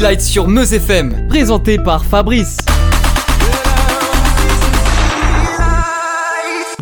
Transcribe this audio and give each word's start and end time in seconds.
City 0.00 0.12
Light 0.12 0.22
sur 0.22 0.48
Meuse 0.48 0.72
FM, 0.72 1.28
présenté 1.28 1.76
par 1.76 2.06
Fabrice. 2.06 2.56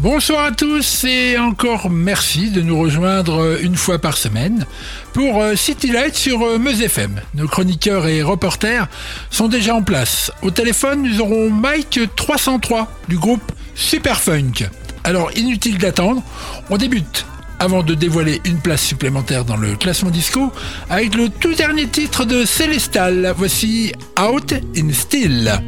Bonsoir 0.00 0.44
à 0.44 0.52
tous 0.52 1.02
et 1.02 1.36
encore 1.36 1.90
merci 1.90 2.52
de 2.52 2.60
nous 2.60 2.78
rejoindre 2.78 3.42
euh, 3.42 3.58
une 3.60 3.74
fois 3.74 3.98
par 3.98 4.16
semaine 4.16 4.66
pour 5.14 5.42
euh, 5.42 5.56
City 5.56 5.90
Light 5.90 6.14
sur 6.14 6.44
euh, 6.44 6.58
Meuse 6.60 6.80
FM. 6.80 7.20
Nos 7.34 7.48
chroniqueurs 7.48 8.06
et 8.06 8.22
reporters 8.22 8.86
sont 9.30 9.48
déjà 9.48 9.74
en 9.74 9.82
place. 9.82 10.30
Au 10.42 10.52
téléphone, 10.52 11.02
nous 11.02 11.20
aurons 11.20 11.50
Mike 11.50 11.98
303 12.14 12.86
du 13.08 13.18
groupe 13.18 13.50
Superfunk. 13.74 14.70
Alors 15.02 15.36
inutile 15.36 15.78
d'attendre, 15.78 16.22
on 16.70 16.76
débute 16.76 17.26
avant 17.58 17.82
de 17.82 17.94
dévoiler 17.94 18.40
une 18.44 18.58
place 18.58 18.82
supplémentaire 18.82 19.44
dans 19.44 19.56
le 19.56 19.76
classement 19.76 20.10
disco 20.10 20.52
avec 20.90 21.14
le 21.14 21.28
tout 21.28 21.54
dernier 21.54 21.86
titre 21.86 22.24
de 22.24 22.44
Célestal. 22.44 23.32
Voici 23.36 23.92
Out 24.18 24.54
in 24.76 24.92
Steel. 24.92 25.60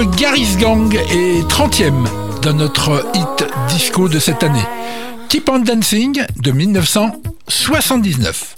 que 0.00 0.16
Gary's 0.16 0.56
Gang 0.56 0.94
est 0.94 1.46
30e 1.46 2.08
dans 2.40 2.54
notre 2.54 3.04
hit 3.14 3.44
disco 3.68 4.08
de 4.08 4.18
cette 4.18 4.42
année. 4.42 4.64
Keep 5.28 5.50
on 5.50 5.58
Dancing 5.58 6.24
de 6.42 6.52
1979. 6.52 8.56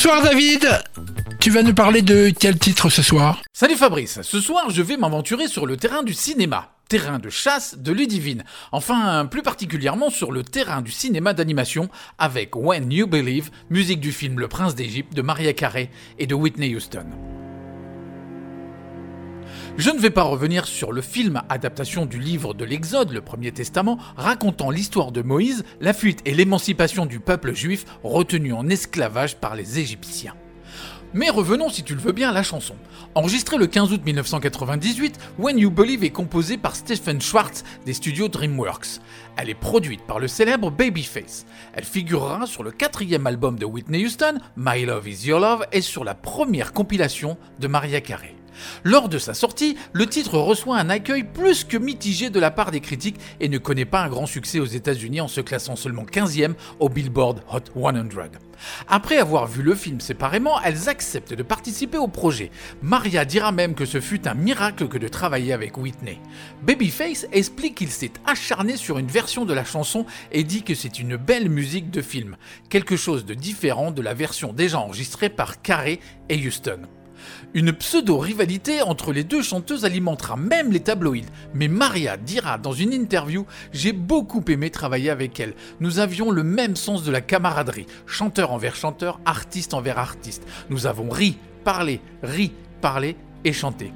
Bonsoir 0.00 0.22
David. 0.22 0.64
Tu 1.40 1.50
vas 1.50 1.64
nous 1.64 1.74
parler 1.74 2.02
de 2.02 2.30
quel 2.30 2.56
titre 2.56 2.88
ce 2.88 3.02
soir 3.02 3.42
Salut 3.52 3.74
Fabrice, 3.74 4.22
ce 4.22 4.40
soir 4.40 4.70
je 4.70 4.80
vais 4.80 4.96
m'aventurer 4.96 5.48
sur 5.48 5.66
le 5.66 5.76
terrain 5.76 6.04
du 6.04 6.14
cinéma, 6.14 6.70
terrain 6.88 7.18
de 7.18 7.28
chasse 7.30 7.76
de 7.76 7.90
Ludivine, 7.90 8.44
enfin 8.70 9.26
plus 9.26 9.42
particulièrement 9.42 10.08
sur 10.08 10.30
le 10.30 10.44
terrain 10.44 10.82
du 10.82 10.92
cinéma 10.92 11.34
d'animation 11.34 11.88
avec 12.16 12.54
When 12.54 12.92
You 12.92 13.08
Believe, 13.08 13.50
musique 13.70 13.98
du 13.98 14.12
film 14.12 14.38
Le 14.38 14.46
Prince 14.46 14.76
d'Égypte 14.76 15.14
de 15.14 15.22
Maria 15.22 15.52
Carey 15.52 15.90
et 16.20 16.28
de 16.28 16.34
Whitney 16.36 16.76
Houston. 16.76 17.06
Je 19.78 19.90
ne 19.90 19.98
vais 20.00 20.10
pas 20.10 20.24
revenir 20.24 20.66
sur 20.66 20.90
le 20.90 21.00
film 21.00 21.40
adaptation 21.48 22.04
du 22.04 22.18
livre 22.18 22.52
de 22.52 22.64
l'Exode, 22.64 23.12
le 23.12 23.20
Premier 23.20 23.52
Testament, 23.52 23.96
racontant 24.16 24.70
l'histoire 24.70 25.12
de 25.12 25.22
Moïse, 25.22 25.64
la 25.80 25.92
fuite 25.92 26.20
et 26.24 26.34
l'émancipation 26.34 27.06
du 27.06 27.20
peuple 27.20 27.54
juif 27.54 27.84
retenu 28.02 28.52
en 28.52 28.68
esclavage 28.68 29.36
par 29.36 29.54
les 29.54 29.78
Égyptiens. 29.78 30.34
Mais 31.14 31.30
revenons 31.30 31.68
si 31.68 31.84
tu 31.84 31.94
le 31.94 32.00
veux 32.00 32.10
bien 32.10 32.30
à 32.30 32.32
la 32.32 32.42
chanson. 32.42 32.74
Enregistrée 33.14 33.56
le 33.56 33.68
15 33.68 33.92
août 33.92 34.00
1998, 34.04 35.16
When 35.38 35.58
You 35.58 35.70
Believe 35.70 36.02
est 36.02 36.10
composée 36.10 36.56
par 36.56 36.74
Stephen 36.74 37.20
Schwartz 37.20 37.62
des 37.86 37.94
studios 37.94 38.26
DreamWorks. 38.26 38.98
Elle 39.36 39.48
est 39.48 39.54
produite 39.54 40.02
par 40.08 40.18
le 40.18 40.26
célèbre 40.26 40.72
Babyface. 40.72 41.46
Elle 41.72 41.84
figurera 41.84 42.46
sur 42.46 42.64
le 42.64 42.72
quatrième 42.72 43.28
album 43.28 43.56
de 43.56 43.64
Whitney 43.64 44.04
Houston, 44.04 44.40
My 44.56 44.84
Love 44.84 45.08
Is 45.08 45.28
Your 45.28 45.38
Love, 45.38 45.66
et 45.70 45.82
sur 45.82 46.02
la 46.02 46.16
première 46.16 46.72
compilation 46.72 47.38
de 47.60 47.68
Maria 47.68 48.00
Carey. 48.00 48.37
Lors 48.84 49.08
de 49.08 49.18
sa 49.18 49.34
sortie, 49.34 49.76
le 49.92 50.06
titre 50.06 50.38
reçoit 50.38 50.78
un 50.78 50.90
accueil 50.90 51.24
plus 51.24 51.64
que 51.64 51.76
mitigé 51.76 52.30
de 52.30 52.40
la 52.40 52.50
part 52.50 52.70
des 52.70 52.80
critiques 52.80 53.20
et 53.40 53.48
ne 53.48 53.58
connaît 53.58 53.84
pas 53.84 54.02
un 54.02 54.08
grand 54.08 54.26
succès 54.26 54.60
aux 54.60 54.66
États-Unis 54.66 55.20
en 55.20 55.28
se 55.28 55.40
classant 55.40 55.76
seulement 55.76 56.04
15e 56.04 56.54
au 56.80 56.88
Billboard 56.88 57.42
Hot 57.52 57.72
100. 57.74 58.38
Après 58.88 59.18
avoir 59.18 59.46
vu 59.46 59.62
le 59.62 59.74
film 59.74 60.00
séparément, 60.00 60.60
elles 60.62 60.88
acceptent 60.88 61.34
de 61.34 61.42
participer 61.42 61.98
au 61.98 62.08
projet. 62.08 62.50
Maria 62.82 63.24
dira 63.24 63.52
même 63.52 63.74
que 63.74 63.84
ce 63.84 64.00
fut 64.00 64.26
un 64.26 64.34
miracle 64.34 64.88
que 64.88 64.98
de 64.98 65.08
travailler 65.08 65.52
avec 65.52 65.76
Whitney. 65.76 66.18
Babyface 66.62 67.26
explique 67.32 67.76
qu'il 67.76 67.90
s'est 67.90 68.12
acharné 68.26 68.76
sur 68.76 68.98
une 68.98 69.06
version 69.06 69.44
de 69.44 69.54
la 69.54 69.64
chanson 69.64 70.06
et 70.32 70.44
dit 70.44 70.62
que 70.62 70.74
c'est 70.74 70.98
une 70.98 71.16
belle 71.16 71.48
musique 71.48 71.90
de 71.90 72.02
film, 72.02 72.36
quelque 72.68 72.96
chose 72.96 73.24
de 73.24 73.34
différent 73.34 73.90
de 73.90 74.02
la 74.02 74.14
version 74.14 74.52
déjà 74.52 74.78
enregistrée 74.78 75.28
par 75.28 75.62
Carey 75.62 76.00
et 76.28 76.46
Houston. 76.46 76.80
Une 77.54 77.72
pseudo-rivalité 77.72 78.82
entre 78.82 79.10
les 79.10 79.24
deux 79.24 79.40
chanteuses 79.40 79.86
alimentera 79.86 80.36
même 80.36 80.70
les 80.70 80.80
tabloïds, 80.80 81.24
mais 81.54 81.66
Maria 81.66 82.18
dira 82.18 82.58
dans 82.58 82.74
une 82.74 82.92
interview 82.92 83.46
J'ai 83.72 83.92
beaucoup 83.92 84.44
aimé 84.48 84.68
travailler 84.68 85.08
avec 85.08 85.40
elle. 85.40 85.54
Nous 85.80 85.98
avions 85.98 86.30
le 86.30 86.42
même 86.42 86.76
sens 86.76 87.04
de 87.04 87.10
la 87.10 87.22
camaraderie, 87.22 87.86
chanteur 88.06 88.52
envers 88.52 88.76
chanteur, 88.76 89.18
artiste 89.24 89.72
envers 89.72 89.98
artiste. 89.98 90.46
Nous 90.68 90.86
avons 90.86 91.08
ri, 91.08 91.38
parlé, 91.64 92.02
ri, 92.22 92.52
parlé 92.82 93.16
et 93.44 93.54
chanté. 93.54 93.94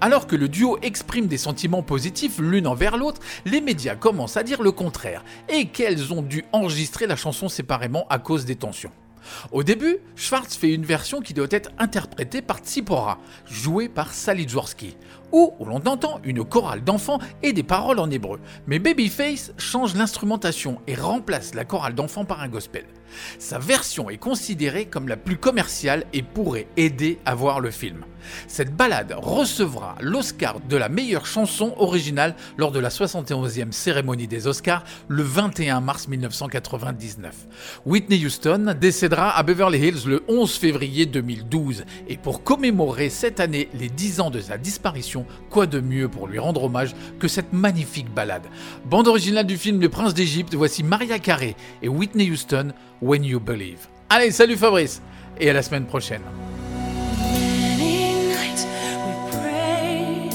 Alors 0.00 0.28
que 0.28 0.36
le 0.36 0.48
duo 0.48 0.78
exprime 0.80 1.26
des 1.26 1.38
sentiments 1.38 1.82
positifs 1.82 2.38
l'une 2.38 2.68
envers 2.68 2.96
l'autre, 2.96 3.20
les 3.44 3.60
médias 3.60 3.96
commencent 3.96 4.36
à 4.36 4.44
dire 4.44 4.62
le 4.62 4.70
contraire 4.70 5.24
et 5.48 5.66
qu'elles 5.66 6.12
ont 6.12 6.22
dû 6.22 6.44
enregistrer 6.52 7.08
la 7.08 7.16
chanson 7.16 7.48
séparément 7.48 8.06
à 8.10 8.20
cause 8.20 8.44
des 8.44 8.54
tensions. 8.54 8.92
Au 9.50 9.62
début, 9.62 9.98
Schwartz 10.16 10.56
fait 10.56 10.72
une 10.72 10.84
version 10.84 11.20
qui 11.20 11.34
doit 11.34 11.46
être 11.50 11.70
interprétée 11.78 12.42
par 12.42 12.58
Tsipora, 12.58 13.18
jouée 13.46 13.88
par 13.88 14.12
Sally 14.12 14.46
Dvorsky, 14.46 14.96
où 15.32 15.54
l'on 15.60 15.84
entend 15.86 16.20
une 16.24 16.44
chorale 16.44 16.84
d'enfants 16.84 17.18
et 17.42 17.52
des 17.52 17.62
paroles 17.62 17.98
en 17.98 18.10
hébreu. 18.10 18.40
Mais 18.66 18.78
Babyface 18.78 19.52
change 19.56 19.94
l'instrumentation 19.94 20.80
et 20.86 20.94
remplace 20.94 21.54
la 21.54 21.64
chorale 21.64 21.94
d'enfants 21.94 22.24
par 22.24 22.40
un 22.40 22.48
gospel. 22.48 22.84
Sa 23.38 23.58
version 23.58 24.10
est 24.10 24.18
considérée 24.18 24.86
comme 24.86 25.08
la 25.08 25.16
plus 25.16 25.36
commerciale 25.36 26.04
et 26.12 26.22
pourrait 26.22 26.68
aider 26.76 27.18
à 27.24 27.34
voir 27.34 27.60
le 27.60 27.70
film. 27.70 28.04
Cette 28.46 28.74
balade 28.74 29.14
recevra 29.16 29.96
l'Oscar 30.00 30.60
de 30.60 30.76
la 30.76 30.88
meilleure 30.88 31.26
chanson 31.26 31.74
originale 31.76 32.34
lors 32.56 32.72
de 32.72 32.78
la 32.78 32.88
71e 32.88 33.72
cérémonie 33.72 34.28
des 34.28 34.46
Oscars 34.46 34.84
le 35.08 35.22
21 35.22 35.80
mars 35.80 36.08
1999. 36.08 37.34
Whitney 37.86 38.24
Houston 38.24 38.74
décédera 38.80 39.36
à 39.36 39.42
Beverly 39.42 39.78
Hills 39.78 40.06
le 40.06 40.22
11 40.28 40.52
février 40.52 41.06
2012 41.06 41.84
et 42.08 42.16
pour 42.16 42.42
commémorer 42.42 43.10
cette 43.10 43.40
année 43.40 43.68
les 43.78 43.88
10 43.88 44.20
ans 44.20 44.30
de 44.30 44.40
sa 44.40 44.58
disparition, 44.58 45.26
quoi 45.50 45.66
de 45.66 45.80
mieux 45.80 46.08
pour 46.08 46.26
lui 46.26 46.38
rendre 46.38 46.64
hommage 46.64 46.94
que 47.18 47.28
cette 47.28 47.52
magnifique 47.52 48.12
balade? 48.12 48.46
Bande 48.84 49.08
originale 49.08 49.46
du 49.46 49.56
film 49.56 49.80
Le 49.80 49.88
Prince 49.88 50.14
d'Égypte, 50.14 50.54
voici 50.54 50.82
Maria 50.82 51.18
Carey 51.18 51.56
et 51.82 51.88
Whitney 51.88 52.30
Houston 52.30 52.72
When 53.02 53.24
You 53.24 53.40
Believe. 53.40 53.88
Allez, 54.08 54.30
salut 54.30 54.56
Fabrice 54.56 55.02
et 55.40 55.50
à 55.50 55.52
la 55.52 55.62
semaine 55.62 55.86
prochaine. 55.86 56.22
Nights 58.30 58.64
we 59.04 59.12
prayed 59.32 60.32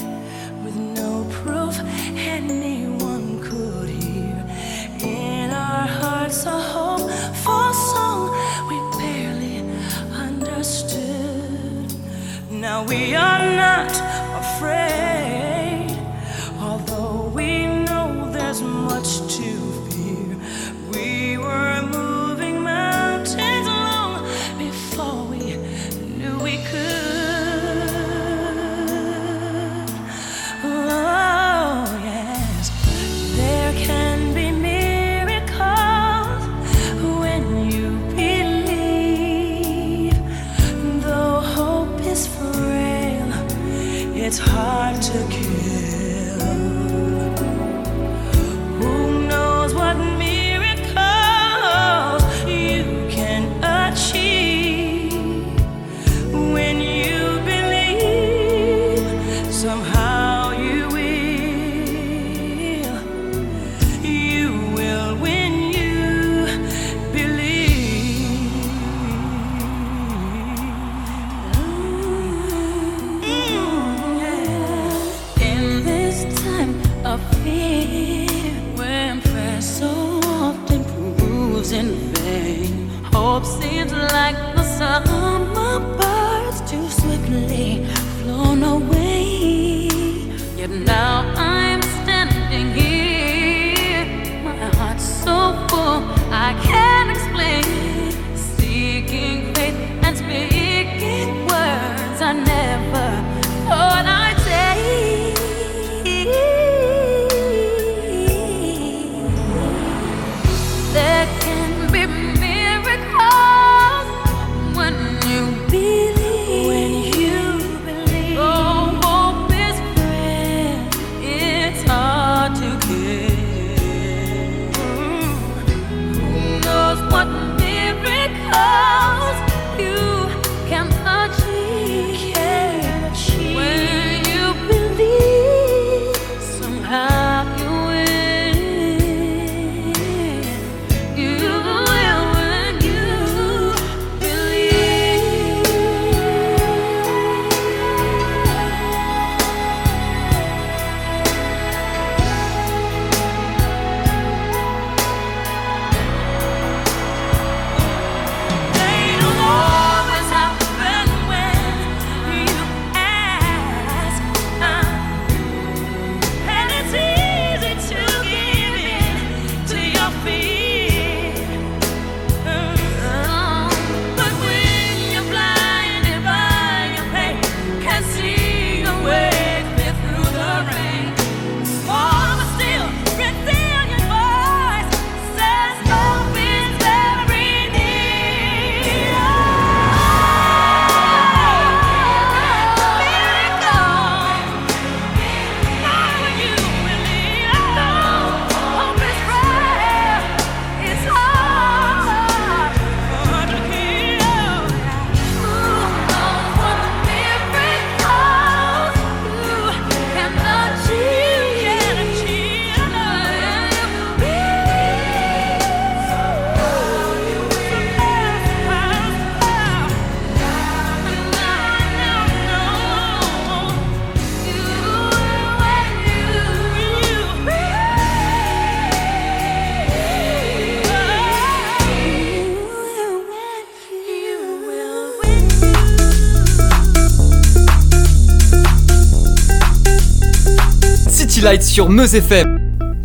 City 241.38 241.44
Light 241.44 241.62
sur 241.62 241.88
Meuse 241.88 242.16
FM. 242.16 242.58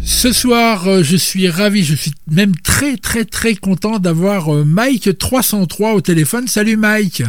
Ce 0.04 0.32
soir, 0.32 0.88
euh, 0.88 1.04
je 1.04 1.16
suis 1.16 1.48
ravi, 1.50 1.84
je 1.84 1.94
suis 1.94 2.13
même 2.25 2.56
très 2.56 2.98
très 2.98 3.25
très 3.25 3.54
content 3.54 4.00
d'avoir 4.00 4.52
euh, 4.52 4.63
Mike 4.63 5.20
303 5.20 5.94
au 5.94 6.02
téléphone. 6.02 6.48
Salut 6.48 6.75
Mike, 6.75 7.22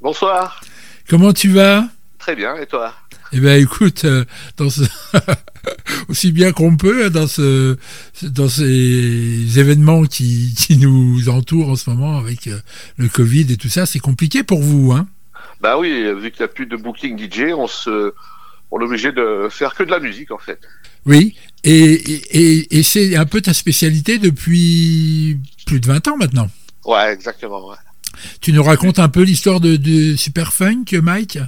Bonsoir. 0.00 0.60
comment 1.08 1.32
tu 1.32 1.48
vas? 1.48 1.88
Très 2.20 2.36
bien, 2.36 2.54
et 2.54 2.66
toi? 2.66 2.94
Eh 3.32 3.40
bien 3.40 3.56
écoute, 3.56 4.04
euh, 4.04 4.24
dans 4.56 4.70
ce... 4.70 4.82
aussi 6.08 6.30
bien 6.30 6.52
qu'on 6.52 6.76
peut, 6.76 7.06
hein, 7.06 7.10
dans, 7.10 7.26
ce... 7.26 7.76
dans 8.22 8.48
ces 8.48 9.58
événements 9.58 10.04
qui... 10.04 10.54
qui 10.56 10.76
nous 10.76 11.28
entourent 11.28 11.70
en 11.70 11.76
ce 11.76 11.90
moment 11.90 12.18
avec 12.18 12.48
le 12.98 13.08
Covid 13.08 13.52
et 13.52 13.56
tout 13.56 13.68
ça, 13.68 13.84
c'est 13.84 13.98
compliqué 13.98 14.44
pour 14.44 14.62
vous. 14.62 14.92
Hein? 14.92 15.08
Bah 15.60 15.76
oui, 15.76 15.90
vu 16.20 16.30
qu'il 16.30 16.40
n'y 16.40 16.44
a 16.44 16.48
plus 16.48 16.66
de 16.66 16.76
booking 16.76 17.18
DJ, 17.18 17.52
on 17.52 17.66
se, 17.66 18.14
on 18.72 18.80
est 18.80 18.84
obligé 18.84 19.12
de 19.12 19.46
faire 19.50 19.74
que 19.74 19.84
de 19.84 19.90
la 19.92 20.00
musique 20.00 20.30
en 20.32 20.38
fait. 20.38 20.58
oui, 21.06 21.36
et, 21.62 21.92
et, 21.92 22.78
et- 22.78 22.82
c'est 22.82 23.14
un 23.14 23.24
peu 23.26 23.40
ta 23.40 23.54
spécialité 23.54 24.18
depuis 24.18 25.38
plus 25.66 25.78
de 25.78 25.86
20 25.86 26.08
ans 26.08 26.16
maintenant. 26.16 26.50
Ouais, 26.84 27.12
exactement. 27.12 27.68
Ouais. 27.68 27.76
Tu 28.40 28.52
nous 28.52 28.62
racontes 28.64 28.98
un 28.98 29.08
peu 29.08 29.22
l'histoire 29.22 29.60
de, 29.60 29.76
de 29.76 30.16
Super 30.16 30.52
Funk, 30.52 30.84
Mike? 31.00 31.38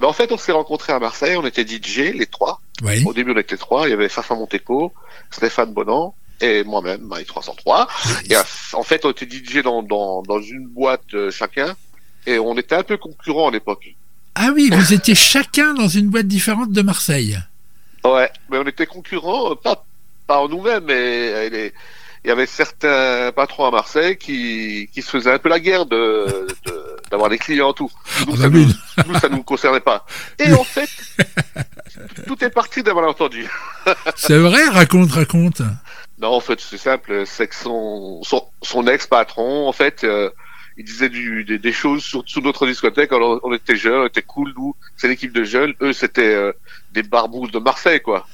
Bah, 0.00 0.08
en 0.08 0.12
fait, 0.12 0.32
on 0.32 0.36
s'est 0.38 0.50
rencontrés 0.52 0.92
à 0.92 0.98
Marseille, 0.98 1.36
on 1.36 1.46
était 1.46 1.64
DJ, 1.66 2.12
les 2.14 2.26
trois. 2.26 2.60
Oui. 2.82 3.04
Au 3.06 3.12
début, 3.12 3.32
on 3.32 3.38
était 3.38 3.56
trois. 3.56 3.86
Il 3.86 3.90
y 3.90 3.94
avait 3.94 4.08
Fafa 4.08 4.34
Monteco, 4.34 4.92
Stéphane 5.30 5.72
Bonan 5.72 6.14
et 6.40 6.64
moi-même, 6.64 7.02
Maï 7.02 7.24
303. 7.24 7.86
Et 8.28 8.34
euh, 8.34 8.42
en 8.72 8.82
fait, 8.82 9.04
on 9.04 9.10
était 9.10 9.28
DJ 9.28 9.62
dans, 9.62 9.82
dans, 9.82 10.22
dans 10.22 10.40
une 10.40 10.66
boîte 10.66 11.02
euh, 11.14 11.30
chacun. 11.30 11.76
Et 12.26 12.38
on 12.38 12.56
était 12.56 12.74
un 12.74 12.82
peu 12.82 12.96
concurrents 12.96 13.48
à 13.48 13.52
l'époque. 13.52 13.94
Ah 14.34 14.50
oui, 14.54 14.70
vous 14.72 14.92
étiez 14.94 15.14
chacun 15.14 15.74
dans 15.74 15.88
une 15.88 16.08
boîte 16.08 16.26
différente 16.28 16.72
de 16.72 16.82
Marseille. 16.82 17.38
Ouais, 18.04 18.30
mais 18.50 18.58
on 18.58 18.64
était 18.66 18.86
concurrents, 18.86 19.52
euh, 19.52 19.54
pas, 19.54 19.84
pas 20.26 20.38
en 20.38 20.48
nous-mêmes, 20.48 20.84
mais 20.86 20.94
euh, 20.96 21.48
les- 21.50 21.72
il 22.24 22.28
y 22.28 22.30
avait 22.30 22.46
certains 22.46 23.32
patrons 23.34 23.64
à 23.66 23.70
Marseille 23.70 24.16
qui, 24.18 24.88
qui 24.92 25.00
se 25.02 25.10
faisaient 25.10 25.32
un 25.32 25.38
peu 25.38 25.48
la 25.48 25.58
guerre 25.58 25.86
de, 25.86 26.46
de- 26.66 26.96
d'avoir 27.10 27.30
des 27.30 27.38
clients, 27.38 27.72
tout. 27.72 27.90
Nous, 28.26 28.34
Ah 28.34 28.42
ça 28.42 28.48
bah 28.48 28.56
oui. 28.58 28.66
nous, 29.06 29.12
nous, 29.14 29.18
ça 29.18 29.28
nous 29.30 29.42
concernait 29.42 29.80
pas. 29.80 30.04
Et 30.38 30.52
en 30.52 30.62
fait, 30.64 30.88
tout 32.26 32.42
est 32.44 32.50
parti 32.50 32.82
d'un 32.82 32.94
malentendu. 32.94 33.48
C'est 34.16 34.36
vrai, 34.38 34.62
raconte, 34.68 35.12
raconte. 35.12 35.62
Non, 36.20 36.28
en 36.34 36.40
fait, 36.40 36.60
c'est 36.60 36.76
simple, 36.76 37.22
c'est 37.24 37.48
que 37.48 37.54
son, 37.54 38.22
son, 38.22 38.44
son 38.62 38.86
ex-patron, 38.86 39.66
en 39.66 39.72
fait, 39.72 40.04
euh, 40.04 40.28
il 40.80 40.84
disait 40.86 41.10
du, 41.10 41.44
des, 41.44 41.58
des 41.58 41.72
choses 41.72 42.02
sur, 42.02 42.22
sur 42.26 42.40
notre 42.42 42.66
discothèque. 42.66 43.12
Alors, 43.12 43.38
on 43.42 43.52
était 43.52 43.76
jeunes, 43.76 44.00
on 44.02 44.06
était 44.06 44.22
cool, 44.22 44.52
nous, 44.56 44.74
c'est 44.96 45.08
l'équipe 45.08 45.32
de 45.32 45.44
jeunes. 45.44 45.74
Eux, 45.82 45.92
c'était 45.92 46.34
euh, 46.34 46.52
des 46.92 47.02
barbous 47.02 47.48
de 47.48 47.58
Marseille, 47.58 48.00
quoi. 48.00 48.26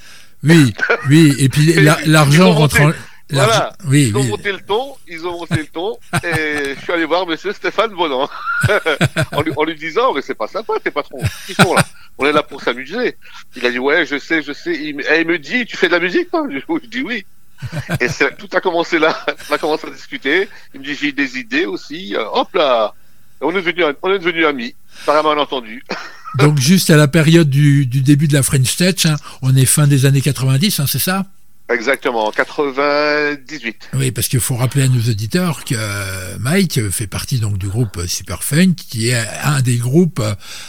Oui, 0.44 0.72
oui, 1.08 1.34
et 1.40 1.48
puis 1.48 1.72
la- 1.88 1.98
l'argent 2.06 2.46
Ils 2.52 2.56
rentre 2.56 2.80
en... 2.80 2.92
Voilà. 3.32 3.72
Oui, 3.88 4.06
Ils 4.10 4.16
ont 4.16 4.20
oui. 4.20 4.28
monté 4.28 4.52
le 4.52 4.60
ton, 4.60 4.94
ils 5.08 5.26
ont 5.26 5.32
monté 5.32 5.56
le 5.56 5.66
ton, 5.66 5.96
et 6.22 6.76
je 6.76 6.80
suis 6.80 6.92
allé 6.92 7.04
voir 7.04 7.26
monsieur 7.26 7.52
Stéphane 7.52 7.90
Bonan, 7.92 8.28
en, 9.32 9.42
lui, 9.42 9.50
en 9.56 9.64
lui 9.64 9.74
disant, 9.74 10.12
mais 10.14 10.22
c'est 10.22 10.36
pas 10.36 10.46
sympa, 10.46 10.74
tes 10.84 10.92
patrons, 10.92 11.20
ils 11.48 11.56
sont 11.56 11.74
là, 11.74 11.82
on 12.18 12.26
est 12.26 12.32
là 12.32 12.44
pour 12.44 12.62
s'amuser. 12.62 13.16
Il 13.56 13.66
a 13.66 13.72
dit, 13.72 13.80
ouais, 13.80 14.06
je 14.06 14.16
sais, 14.18 14.42
je 14.42 14.52
sais, 14.52 14.72
il, 14.76 15.00
et 15.00 15.22
il 15.22 15.26
me 15.26 15.40
dit, 15.40 15.66
tu 15.66 15.76
fais 15.76 15.88
de 15.88 15.92
la 15.94 15.98
musique, 15.98 16.30
toi? 16.30 16.46
Je 16.48 16.60
je 16.60 16.86
dis 16.86 17.02
oui. 17.02 17.26
Et 18.00 18.08
tout 18.38 18.48
a 18.52 18.60
commencé 18.60 18.98
là, 18.98 19.24
on 19.50 19.54
a 19.54 19.58
commencé 19.58 19.86
à 19.86 19.90
discuter, 19.90 20.48
il 20.74 20.80
me 20.80 20.84
dit, 20.84 20.94
j'ai 20.94 21.12
des 21.12 21.38
idées 21.38 21.66
aussi, 21.66 22.14
euh, 22.14 22.24
hop 22.32 22.54
là, 22.54 22.94
on 23.40 23.50
est 23.50 23.62
devenu, 23.62 23.84
on 24.02 24.12
est 24.12 24.18
devenu 24.18 24.46
amis, 24.46 24.74
par 25.04 25.16
un 25.16 25.22
malentendu. 25.22 25.82
Donc 26.38 26.58
juste 26.58 26.90
à 26.90 26.96
la 26.96 27.08
période 27.08 27.48
du, 27.48 27.86
du 27.86 28.02
début 28.02 28.28
de 28.28 28.34
la 28.34 28.42
French 28.42 28.76
Touch, 28.76 29.06
hein, 29.06 29.16
on 29.42 29.56
est 29.56 29.64
fin 29.64 29.86
des 29.86 30.04
années 30.04 30.20
90, 30.20 30.80
hein, 30.80 30.84
c'est 30.86 30.98
ça? 30.98 31.24
Exactement, 31.68 32.26
en 32.26 32.30
98. 32.30 33.88
Oui, 33.94 34.12
parce 34.12 34.28
qu'il 34.28 34.38
faut 34.38 34.54
rappeler 34.54 34.84
à 34.84 34.88
nos 34.88 35.00
auditeurs 35.00 35.64
que 35.64 35.74
euh, 35.76 36.36
Mike 36.38 36.90
fait 36.90 37.08
partie 37.08 37.40
donc 37.40 37.58
du 37.58 37.66
groupe 37.66 37.96
euh, 37.96 38.06
Super 38.06 38.44
Funk, 38.44 38.74
qui 38.88 39.08
est 39.08 39.26
un 39.42 39.60
des 39.62 39.76
groupes 39.76 40.22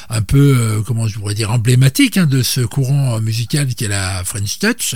un 0.09 0.21
peu, 0.23 0.81
comment 0.87 1.07
je 1.07 1.19
pourrais 1.19 1.35
dire, 1.35 1.51
emblématiques 1.51 2.17
hein, 2.17 2.25
de 2.25 2.41
ce 2.41 2.61
courant 2.61 3.19
musical 3.19 3.67
qui 3.67 3.85
est 3.85 3.89
la 3.89 4.23
French 4.23 4.57
Touch. 4.57 4.95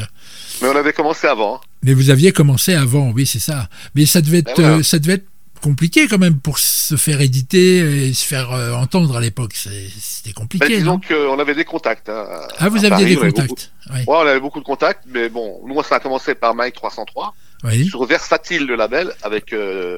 Mais 0.62 0.70
on 0.70 0.76
avait 0.76 0.94
commencé 0.94 1.28
avant. 1.28 1.62
Mais 1.84 1.94
vous 1.94 2.10
aviez 2.10 2.32
commencé 2.32 2.74
avant, 2.76 3.12
oui, 3.12 3.26
c'est 3.26 3.40
ça. 3.40 3.68
Mais 3.96 4.06
ça 4.06 4.22
devait 4.22 4.40
être, 4.40 4.56
Ben 4.58 4.62
voilà. 4.64 4.76
euh, 4.78 4.84
ça 4.84 5.00
devait 5.00 5.14
être 5.14 5.26
compliqué 5.62 6.08
quand 6.08 6.18
même 6.18 6.40
pour 6.40 6.58
se 6.58 6.96
faire 6.96 7.22
éditer 7.22 8.08
et 8.08 8.14
se 8.14 8.26
faire 8.26 8.52
euh, 8.52 8.74
entendre 8.74 9.16
à 9.18 9.22
l'époque. 9.22 9.54
C'était 9.56 10.30
Ben, 10.30 10.34
compliqué, 10.34 10.78
disons 10.78 10.94
non? 10.94 11.02
qu'on 11.08 11.40
avait 11.40 11.54
des 11.56 11.66
contacts. 11.66 12.10
hein, 12.10 12.26
Ah, 12.58 12.70
vous 12.70 12.78
aviez 12.78 12.90
Paris, 12.90 13.06
des 13.06 13.18
on 13.18 13.22
avait 13.22 13.32
beaucoup- 13.32 13.48
contacts. 13.48 13.72
Oui. 13.92 14.00
Ouais, 14.00 14.06
on 14.08 14.20
avait 14.28 14.40
beaucoup 14.40 14.60
de 14.60 14.66
contacts, 14.66 15.04
mais 15.08 15.30
bon, 15.30 15.62
nous, 15.68 15.82
ça 15.84 15.96
a 15.96 16.00
commencé 16.00 16.34
par 16.36 16.56
Mike 16.56 16.76
303, 16.76 17.34
oui. 17.64 17.86
sur 17.88 18.04
Versatile, 18.06 18.66
le 18.66 18.76
label, 18.76 19.12
avec, 19.24 19.54
euh, 19.54 19.98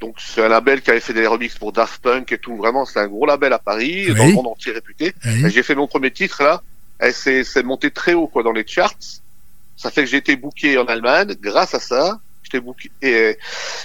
donc, 0.00 0.16
c'est 0.18 0.44
un 0.44 0.48
label 0.48 0.82
qui 0.82 0.90
avait 0.90 1.00
fait 1.00 1.14
des 1.14 1.26
remixes 1.26 1.56
pour 1.58 1.72
Daft 1.72 2.00
Punk 2.02 2.30
et 2.32 2.38
tout, 2.38 2.56
vraiment, 2.56 2.84
c'est 2.84 3.00
un 3.00 3.08
gros 3.08 3.26
label 3.26 3.52
à 3.52 3.58
Paris, 3.58 4.06
Oui. 4.08 4.14
dans 4.14 4.26
le 4.26 4.32
monde 4.34 4.46
entier 4.48 4.72
réputé. 4.72 5.14
J'ai 5.22 5.62
fait 5.62 5.74
mon 5.74 5.86
premier 5.88 6.10
titre, 6.12 6.42
là, 6.42 6.62
c'est 7.12 7.62
monté 7.64 7.90
très 7.90 8.14
haut, 8.14 8.26
quoi, 8.28 8.42
dans 8.42 8.52
les 8.52 8.64
charts. 8.66 8.94
Ça 9.76 9.90
fait 9.90 10.04
que 10.04 10.10
j'ai 10.10 10.16
été 10.16 10.36
booké 10.36 10.78
en 10.78 10.86
Allemagne, 10.86 11.34
grâce 11.40 11.74
à 11.74 11.80
ça. 11.80 12.18
J'étais 12.42 12.60
booké, 12.60 12.90
et 13.02 13.36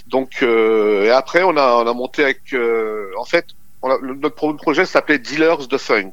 donc, 0.08 0.40
euh, 0.44 1.06
et 1.06 1.10
après, 1.10 1.44
on 1.44 1.58
a, 1.58 1.76
on 1.84 1.88
a 1.88 1.94
monté 1.94 2.24
avec, 2.24 2.54
euh, 2.54 3.10
en 3.18 3.26
fait, 3.26 3.46
on 3.82 3.90
a- 3.90 3.98
notre 4.02 4.36
pro- 4.36 4.54
projet 4.54 4.86
s'appelait 4.86 5.18
Dealers 5.20 5.68
de 5.68 5.78
Funk. 5.78 6.12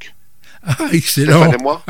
Ah, 0.66 0.76
excellent. 0.92 1.52
et 1.52 1.56
moi. 1.62 1.84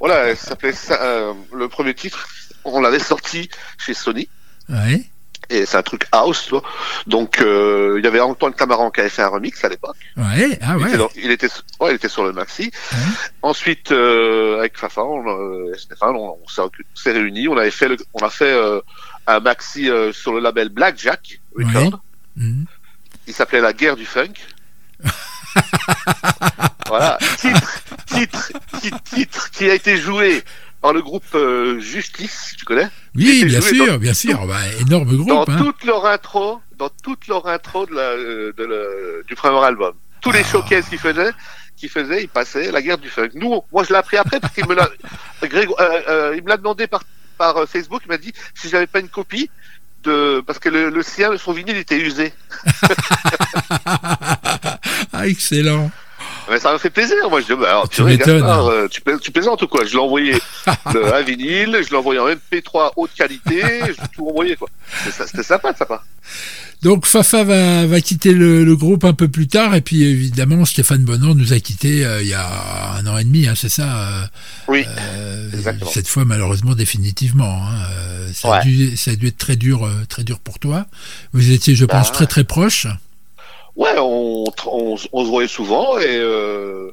voilà, 0.00 0.34
ça 0.36 0.48
s'appelait 0.48 0.72
ça, 0.72 1.00
euh, 1.02 1.32
le 1.54 1.68
premier 1.68 1.94
titre. 1.94 2.28
On 2.64 2.80
l'avait 2.80 2.98
sorti 2.98 3.48
chez 3.78 3.94
Sony. 3.94 4.28
Oui. 4.68 5.08
Et 5.52 5.66
c'est 5.66 5.76
un 5.76 5.82
truc 5.82 6.06
house, 6.12 6.44
tu 6.44 6.50
vois. 6.50 6.62
Donc, 7.08 7.40
euh, 7.40 7.96
il 7.98 8.04
y 8.04 8.06
avait 8.06 8.20
Antoine 8.20 8.54
Camaran 8.54 8.90
qui 8.92 9.00
avait 9.00 9.08
fait 9.10 9.22
un 9.22 9.28
remix 9.28 9.62
à 9.64 9.68
l'époque. 9.68 9.96
Ouais. 10.16 10.56
Ah 10.62 10.76
Il, 10.78 10.82
ouais. 10.84 10.88
était 10.90 10.96
dans- 10.98 11.10
il, 11.16 11.30
était, 11.32 11.48
ouais, 11.80 11.90
il 11.90 11.94
était 11.96 12.08
sur 12.08 12.22
le 12.24 12.32
maxi. 12.32 12.70
Ouais. 12.92 12.98
Ensuite, 13.42 13.90
euh, 13.90 14.58
avec 14.60 14.78
Fafa, 14.78 15.02
on, 15.02 15.26
euh, 15.28 15.72
et 15.74 15.78
Stéphane, 15.78 16.14
on, 16.14 16.38
on 16.38 16.70
s'est 16.94 17.10
réunis. 17.12 17.48
On 17.48 17.56
avait 17.56 17.72
fait, 17.72 17.88
le, 17.88 17.96
on 18.14 18.24
a 18.24 18.30
fait 18.30 18.56
un 19.26 19.40
maxi 19.40 19.90
sur 20.12 20.32
le 20.32 20.38
label 20.40 20.68
Blackjack 20.68 21.40
Record. 21.56 22.00
Mhm. 22.36 22.66
Il 23.26 23.34
s'appelait 23.34 23.60
La 23.60 23.72
guerre 23.72 23.96
du 23.96 24.06
funk. 24.06 24.34
voilà, 26.86 27.18
titre, 27.38 27.80
titre, 28.06 28.52
titre, 28.80 28.98
titre 29.02 29.50
qui 29.50 29.68
a 29.70 29.74
été 29.74 29.96
joué 29.96 30.42
par 30.80 30.92
le 30.92 31.02
groupe 31.02 31.36
Justice, 31.78 32.54
tu 32.58 32.64
connais? 32.64 32.88
Oui, 33.14 33.44
bien 33.44 33.60
sûr, 33.60 33.86
dans 33.86 33.98
bien 33.98 34.14
sûr. 34.14 34.46
Bah, 34.46 34.58
énorme 34.80 35.16
Dans 35.16 35.24
groupe. 35.24 35.48
Hein. 35.48 35.58
toute 35.58 35.84
leur 35.84 36.06
intro, 36.06 36.60
dans 36.78 36.90
toute 37.02 37.26
leur 37.26 37.46
intro 37.46 37.86
de 37.86 37.94
la, 37.94 38.02
euh, 38.02 38.52
de 38.56 39.24
du 39.26 39.34
premier 39.34 39.62
album. 39.64 39.94
Tous 40.20 40.30
les 40.32 40.40
Ah. 40.40 40.44
showcases 40.52 40.88
qu'ils 40.88 40.98
faisaient, 40.98 41.32
qu'ils 41.76 41.88
faisaient, 41.88 42.22
ils 42.22 42.28
passaient 42.28 42.70
la 42.70 42.82
guerre 42.82 42.98
du 42.98 43.08
funk. 43.08 43.30
Nous, 43.34 43.62
moi 43.72 43.82
je 43.84 43.88
l'ai 43.90 43.96
appris 43.96 44.16
après 44.16 44.38
parce 44.38 44.54
qu'il 44.54 44.66
me 44.68 44.74
l'a, 44.74 44.88
Grégo- 45.42 45.74
euh, 45.80 46.00
euh, 46.08 46.34
il 46.36 46.42
me 46.44 46.48
l'a 46.48 46.56
demandé 46.56 46.86
par, 46.86 47.02
par 47.38 47.56
euh, 47.56 47.66
Facebook, 47.66 48.02
il 48.04 48.08
m'a 48.08 48.18
dit 48.18 48.32
si 48.54 48.68
j'avais 48.68 48.86
pas 48.86 49.00
une 49.00 49.08
copie 49.08 49.50
de, 50.04 50.40
parce 50.46 50.58
que 50.58 50.68
le, 50.68 50.88
le 50.90 51.02
sien, 51.02 51.36
son 51.36 51.52
vinyle 51.52 51.76
était 51.76 51.98
usé. 51.98 52.32
ah, 55.12 55.26
excellent. 55.26 55.90
Mais 56.50 56.58
ça 56.58 56.72
m'a 56.72 56.78
fait 56.78 56.90
plaisir. 56.90 57.16
Moi, 57.30 57.40
je 57.40 57.46
dis, 57.46 57.54
bah, 57.60 57.68
alors, 57.70 57.88
Tu 57.88 57.96
purée. 57.96 58.16
Gaspard, 58.18 58.66
euh, 58.66 58.88
tu, 58.88 59.00
plais- 59.00 59.18
tu 59.20 59.30
plaisantes 59.30 59.62
ou 59.62 59.68
quoi? 59.68 59.84
Je 59.84 59.92
l'ai 59.92 59.98
envoyé 59.98 60.32
le, 60.94 61.14
un 61.14 61.22
vinyle, 61.22 61.78
je 61.84 61.90
l'ai 61.90 61.96
envoyé 61.96 62.18
en 62.18 62.26
MP3 62.28 62.90
haute 62.96 63.10
qualité, 63.16 63.60
je 63.82 63.86
l'ai 63.88 64.08
tout 64.14 64.28
envoyé, 64.28 64.56
quoi. 64.56 64.68
C'était 65.26 65.42
sympa, 65.44 65.72
sympa. 65.74 66.02
Donc 66.82 67.04
Fafa 67.06 67.44
va, 67.44 67.86
va 67.86 68.00
quitter 68.00 68.32
le, 68.32 68.64
le 68.64 68.74
groupe 68.74 69.04
un 69.04 69.12
peu 69.12 69.28
plus 69.28 69.46
tard 69.48 69.74
et 69.74 69.82
puis 69.82 70.02
évidemment 70.02 70.64
Stéphane 70.64 71.04
Bonan 71.04 71.34
nous 71.34 71.52
a 71.52 71.60
quittés 71.60 72.06
euh, 72.06 72.22
il 72.22 72.28
y 72.28 72.32
a 72.32 72.94
un 72.96 73.06
an 73.06 73.18
et 73.18 73.24
demi, 73.24 73.46
hein, 73.46 73.52
c'est 73.54 73.68
ça 73.68 73.82
euh, 74.08 74.22
Oui. 74.66 74.86
euh, 74.88 75.50
Exactement. 75.52 75.90
Cette 75.90 76.08
fois 76.08 76.24
malheureusement 76.24 76.74
définitivement. 76.74 77.62
hein, 77.66 77.74
euh, 77.92 78.30
ça, 78.32 78.48
a 78.48 78.50
Ouais. 78.60 78.64
dû, 78.64 78.96
ça 78.96 79.10
a 79.10 79.14
dû 79.16 79.26
être 79.26 79.36
très 79.36 79.56
dur, 79.56 79.84
euh, 79.84 79.90
très 80.08 80.24
dur 80.24 80.38
pour 80.38 80.58
toi. 80.58 80.86
Vous 81.34 81.50
étiez, 81.50 81.74
je 81.74 81.84
Bah, 81.84 81.98
pense, 81.98 82.12
très 82.12 82.26
très 82.26 82.44
proches. 82.44 82.86
Ouais, 83.80 83.94
on, 83.98 84.44
on, 84.66 84.96
on 85.12 85.24
se 85.24 85.28
voyait 85.30 85.48
souvent 85.48 85.98
et 85.98 86.04
euh, 86.18 86.90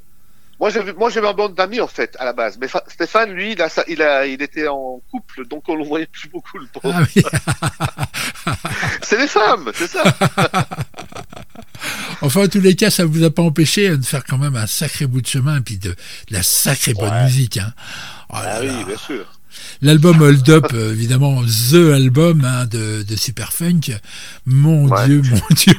moi 0.59 0.69
j'avais 0.69 0.93
moi 0.93 1.09
j'avais 1.09 1.27
un 1.27 1.33
bande 1.33 1.53
d'amis 1.53 1.81
en 1.81 1.87
fait 1.87 2.15
à 2.19 2.23
la 2.25 2.31
base. 2.33 2.57
Mais 2.61 2.67
Stéphane 2.87 3.31
lui 3.31 3.51
il 3.51 3.61
a, 3.61 3.67
il 3.89 4.01
a 4.01 4.25
il 4.25 4.41
était 4.41 4.67
en 4.69 5.01
couple 5.11 5.45
donc 5.47 5.63
on 5.67 5.75
le 5.75 5.83
voyait 5.83 6.05
plus 6.07 6.29
beaucoup 6.29 6.57
le 6.57 6.65
pauvre. 6.67 6.95
Ah 6.97 7.03
oui. 7.15 7.23
C'est 9.01 9.17
les 9.19 9.27
femmes, 9.27 9.69
c'est 9.73 9.87
ça. 9.87 10.03
Enfin, 12.21 12.45
en 12.45 12.47
tous 12.47 12.59
les 12.59 12.75
cas, 12.75 12.89
ça 12.89 13.05
vous 13.05 13.23
a 13.23 13.29
pas 13.29 13.43
empêché 13.43 13.95
de 13.95 14.03
faire 14.03 14.23
quand 14.23 14.39
même 14.39 14.55
un 14.55 14.65
sacré 14.65 15.05
bout 15.05 15.21
de 15.21 15.27
chemin 15.27 15.57
et 15.57 15.61
puis 15.61 15.77
de, 15.77 15.89
de 15.91 15.95
la 16.31 16.41
sacrée 16.41 16.93
bonne 16.95 17.11
Ouais. 17.11 17.23
musique. 17.25 17.57
Hein. 17.57 17.73
Oh 18.29 18.37
là 18.37 18.53
Ah 18.55 18.59
oui, 18.61 18.67
là. 18.67 18.83
bien 18.85 18.97
sûr. 18.97 19.25
L'album 19.81 20.21
Hold 20.21 20.49
Up, 20.49 20.65
euh, 20.73 20.91
évidemment, 20.93 21.43
The 21.43 21.93
Album 21.93 22.43
hein, 22.45 22.65
de, 22.65 23.03
de 23.03 23.15
Superfunk. 23.15 23.91
Mon 24.45 24.87
Ouais. 24.87 25.05
Dieu, 25.07 25.21
mon 25.29 25.41
Dieu. 25.55 25.75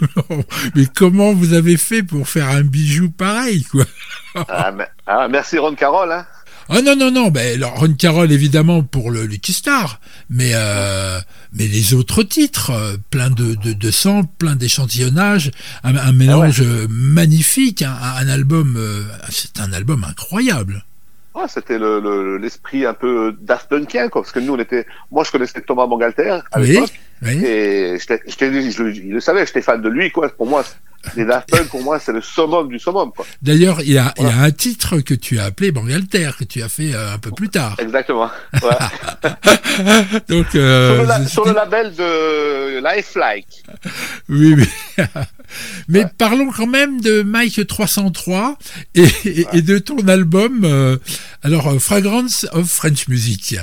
Mais 0.75 0.87
comment 0.95 1.33
vous 1.33 1.53
avez 1.53 1.77
fait 1.77 2.03
pour 2.03 2.29
faire 2.29 2.49
un 2.49 2.63
bijou 2.63 3.11
pareil, 3.11 3.65
quoi? 3.65 3.85
Ah, 4.49 4.71
mais- 4.73 4.89
ah, 5.07 5.27
merci 5.29 5.59
Ron 5.59 5.75
Carroll 5.75 6.13
hein. 6.13 6.27
Ah 6.71 6.83
non, 6.83 6.95
non, 6.97 7.11
non, 7.11 7.31
ben, 7.31 7.55
alors, 7.57 7.77
Ron 7.81 7.95
Carroll 7.95 8.31
évidemment 8.31 8.83
pour 8.83 9.11
le 9.11 9.25
Lucky 9.25 9.55
Star, 9.55 10.01
mais, 10.29 10.51
euh, 10.53 11.19
mais 11.55 11.67
les 11.67 11.95
autres 11.95 12.23
titres, 12.23 12.71
euh, 12.73 12.97
plein 13.09 13.31
de, 13.31 13.55
de, 13.55 13.73
de 13.73 13.91
samples, 13.91 14.29
plein 14.37 14.55
d'échantillonnages, 14.55 15.51
un, 15.83 15.97
un 15.97 16.13
mélange 16.13 16.63
magnifique, 16.91 17.81
un, 17.81 17.95
un 17.95 18.29
album, 18.29 18.75
euh, 18.77 19.03
c'est 19.31 19.61
un 19.61 19.73
album 19.73 20.05
incroyable. 20.05 20.85
Ouais, 21.39 21.45
c'était 21.49 21.79
le- 21.79 22.01
le- 22.01 22.37
l'esprit 22.39 22.85
un 22.85 22.95
peu 22.95 23.35
Daft 23.41 23.69
Punkien, 23.69 24.09
quoi. 24.09 24.23
Parce 24.23 24.33
que 24.33 24.41
nous, 24.41 24.55
on 24.55 24.59
était, 24.59 24.87
moi, 25.13 25.23
je 25.25 25.31
connaissais 25.31 25.61
Thomas 25.61 25.87
Bangalter 25.87 26.31
à 26.51 26.61
Oui, 26.61 26.69
l'époque. 26.69 26.91
oui. 27.23 27.45
Et 27.45 27.97
j'étais- 27.99 28.23
je, 28.27 28.83
le- 28.83 28.93
il 28.97 29.13
le 29.13 29.21
savait, 29.21 29.47
j'étais 29.47 29.63
fan 29.63 29.81
de 29.81 29.89
lui, 29.89 30.11
quoi. 30.11 30.29
Pour 30.31 30.47
moi, 30.49 30.65
les 31.17 31.25
Daft 31.25 31.49
Punk, 31.49 31.69
pour 31.69 31.83
moi, 31.83 31.99
c'est 31.99 32.13
le 32.13 32.21
summum 32.21 32.69
du 32.69 32.79
summum, 32.79 33.11
quoi. 33.13 33.25
D'ailleurs, 33.41 33.81
il 33.83 33.93
y, 33.93 33.99
a, 33.99 34.13
il 34.19 34.23
y 34.25 34.27
a 34.27 34.31
Voilà. 34.31 34.43
un 34.47 34.51
titre 34.51 34.99
que 35.01 35.15
tu 35.15 35.39
as 35.39 35.45
appelé 35.45 35.71
Bangalter, 35.73 36.31
que 36.39 36.45
tu 36.45 36.63
as 36.63 36.69
fait 36.69 36.93
euh, 36.95 37.15
un 37.15 37.19
peu 37.19 37.31
plus 37.31 37.49
tard. 37.49 37.77
Exactement. 37.79 38.31
Ouais. 38.63 39.31
Donc, 40.29 40.55
euh, 40.55 40.95
sur, 40.95 41.03
le 41.03 41.09
la- 41.09 41.19
c'est- 41.23 41.29
sur 41.29 41.45
le 41.47 41.53
label 41.53 41.95
de 41.95 42.81
Lifelike. 42.83 43.63
Oui, 44.29 44.55
oui. 44.55 44.69
Mais 45.89 46.05
parlons 46.19 46.51
quand 46.51 46.67
même 46.67 47.01
de 47.01 47.23
Mike 47.23 47.67
303 47.67 48.59
et, 48.95 49.63
de 49.63 49.79
ton 49.79 50.07
album, 50.09 50.63
euh, 50.65 50.97
alors 51.43 51.81
Fragrance 51.81 52.47
of 52.53 52.69
French 52.69 53.09
Music. 53.09 53.57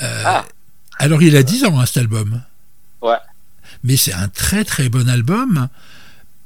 Ah. 0.00 0.44
Alors 0.98 1.22
il 1.22 1.36
a 1.36 1.42
10 1.42 1.64
ans 1.64 1.80
hein, 1.80 1.86
cet 1.86 1.96
album. 1.98 2.42
Ouais. 3.02 3.16
Mais 3.82 3.96
c'est 3.96 4.12
un 4.12 4.28
très 4.28 4.64
très 4.64 4.88
bon 4.88 5.08
album. 5.08 5.68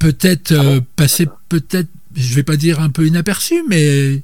Peut-être 0.05 0.53
euh, 0.53 0.81
passé, 0.97 1.27
peut-être, 1.49 1.89
je 2.15 2.35
vais 2.35 2.43
pas 2.43 2.57
dire 2.57 2.81
un 2.81 2.91
peu 2.91 3.07
inaperçu, 3.07 3.63
mais 3.69 4.21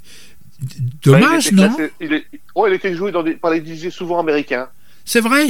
dommage, 1.02 1.44
Bah, 1.46 1.50
il 1.50 1.56
non 1.56 1.68
classé- 1.76 1.90
il, 2.00 2.12
est- 2.12 2.26
ouais, 2.54 2.70
il 2.70 2.74
était 2.74 2.94
joué 2.94 3.12
dans 3.12 3.22
des, 3.22 3.32
par 3.34 3.50
des 3.52 3.64
DJ 3.64 3.88
souvent 3.90 4.20
américains. 4.20 4.68
C'est 5.04 5.20
vrai? 5.20 5.46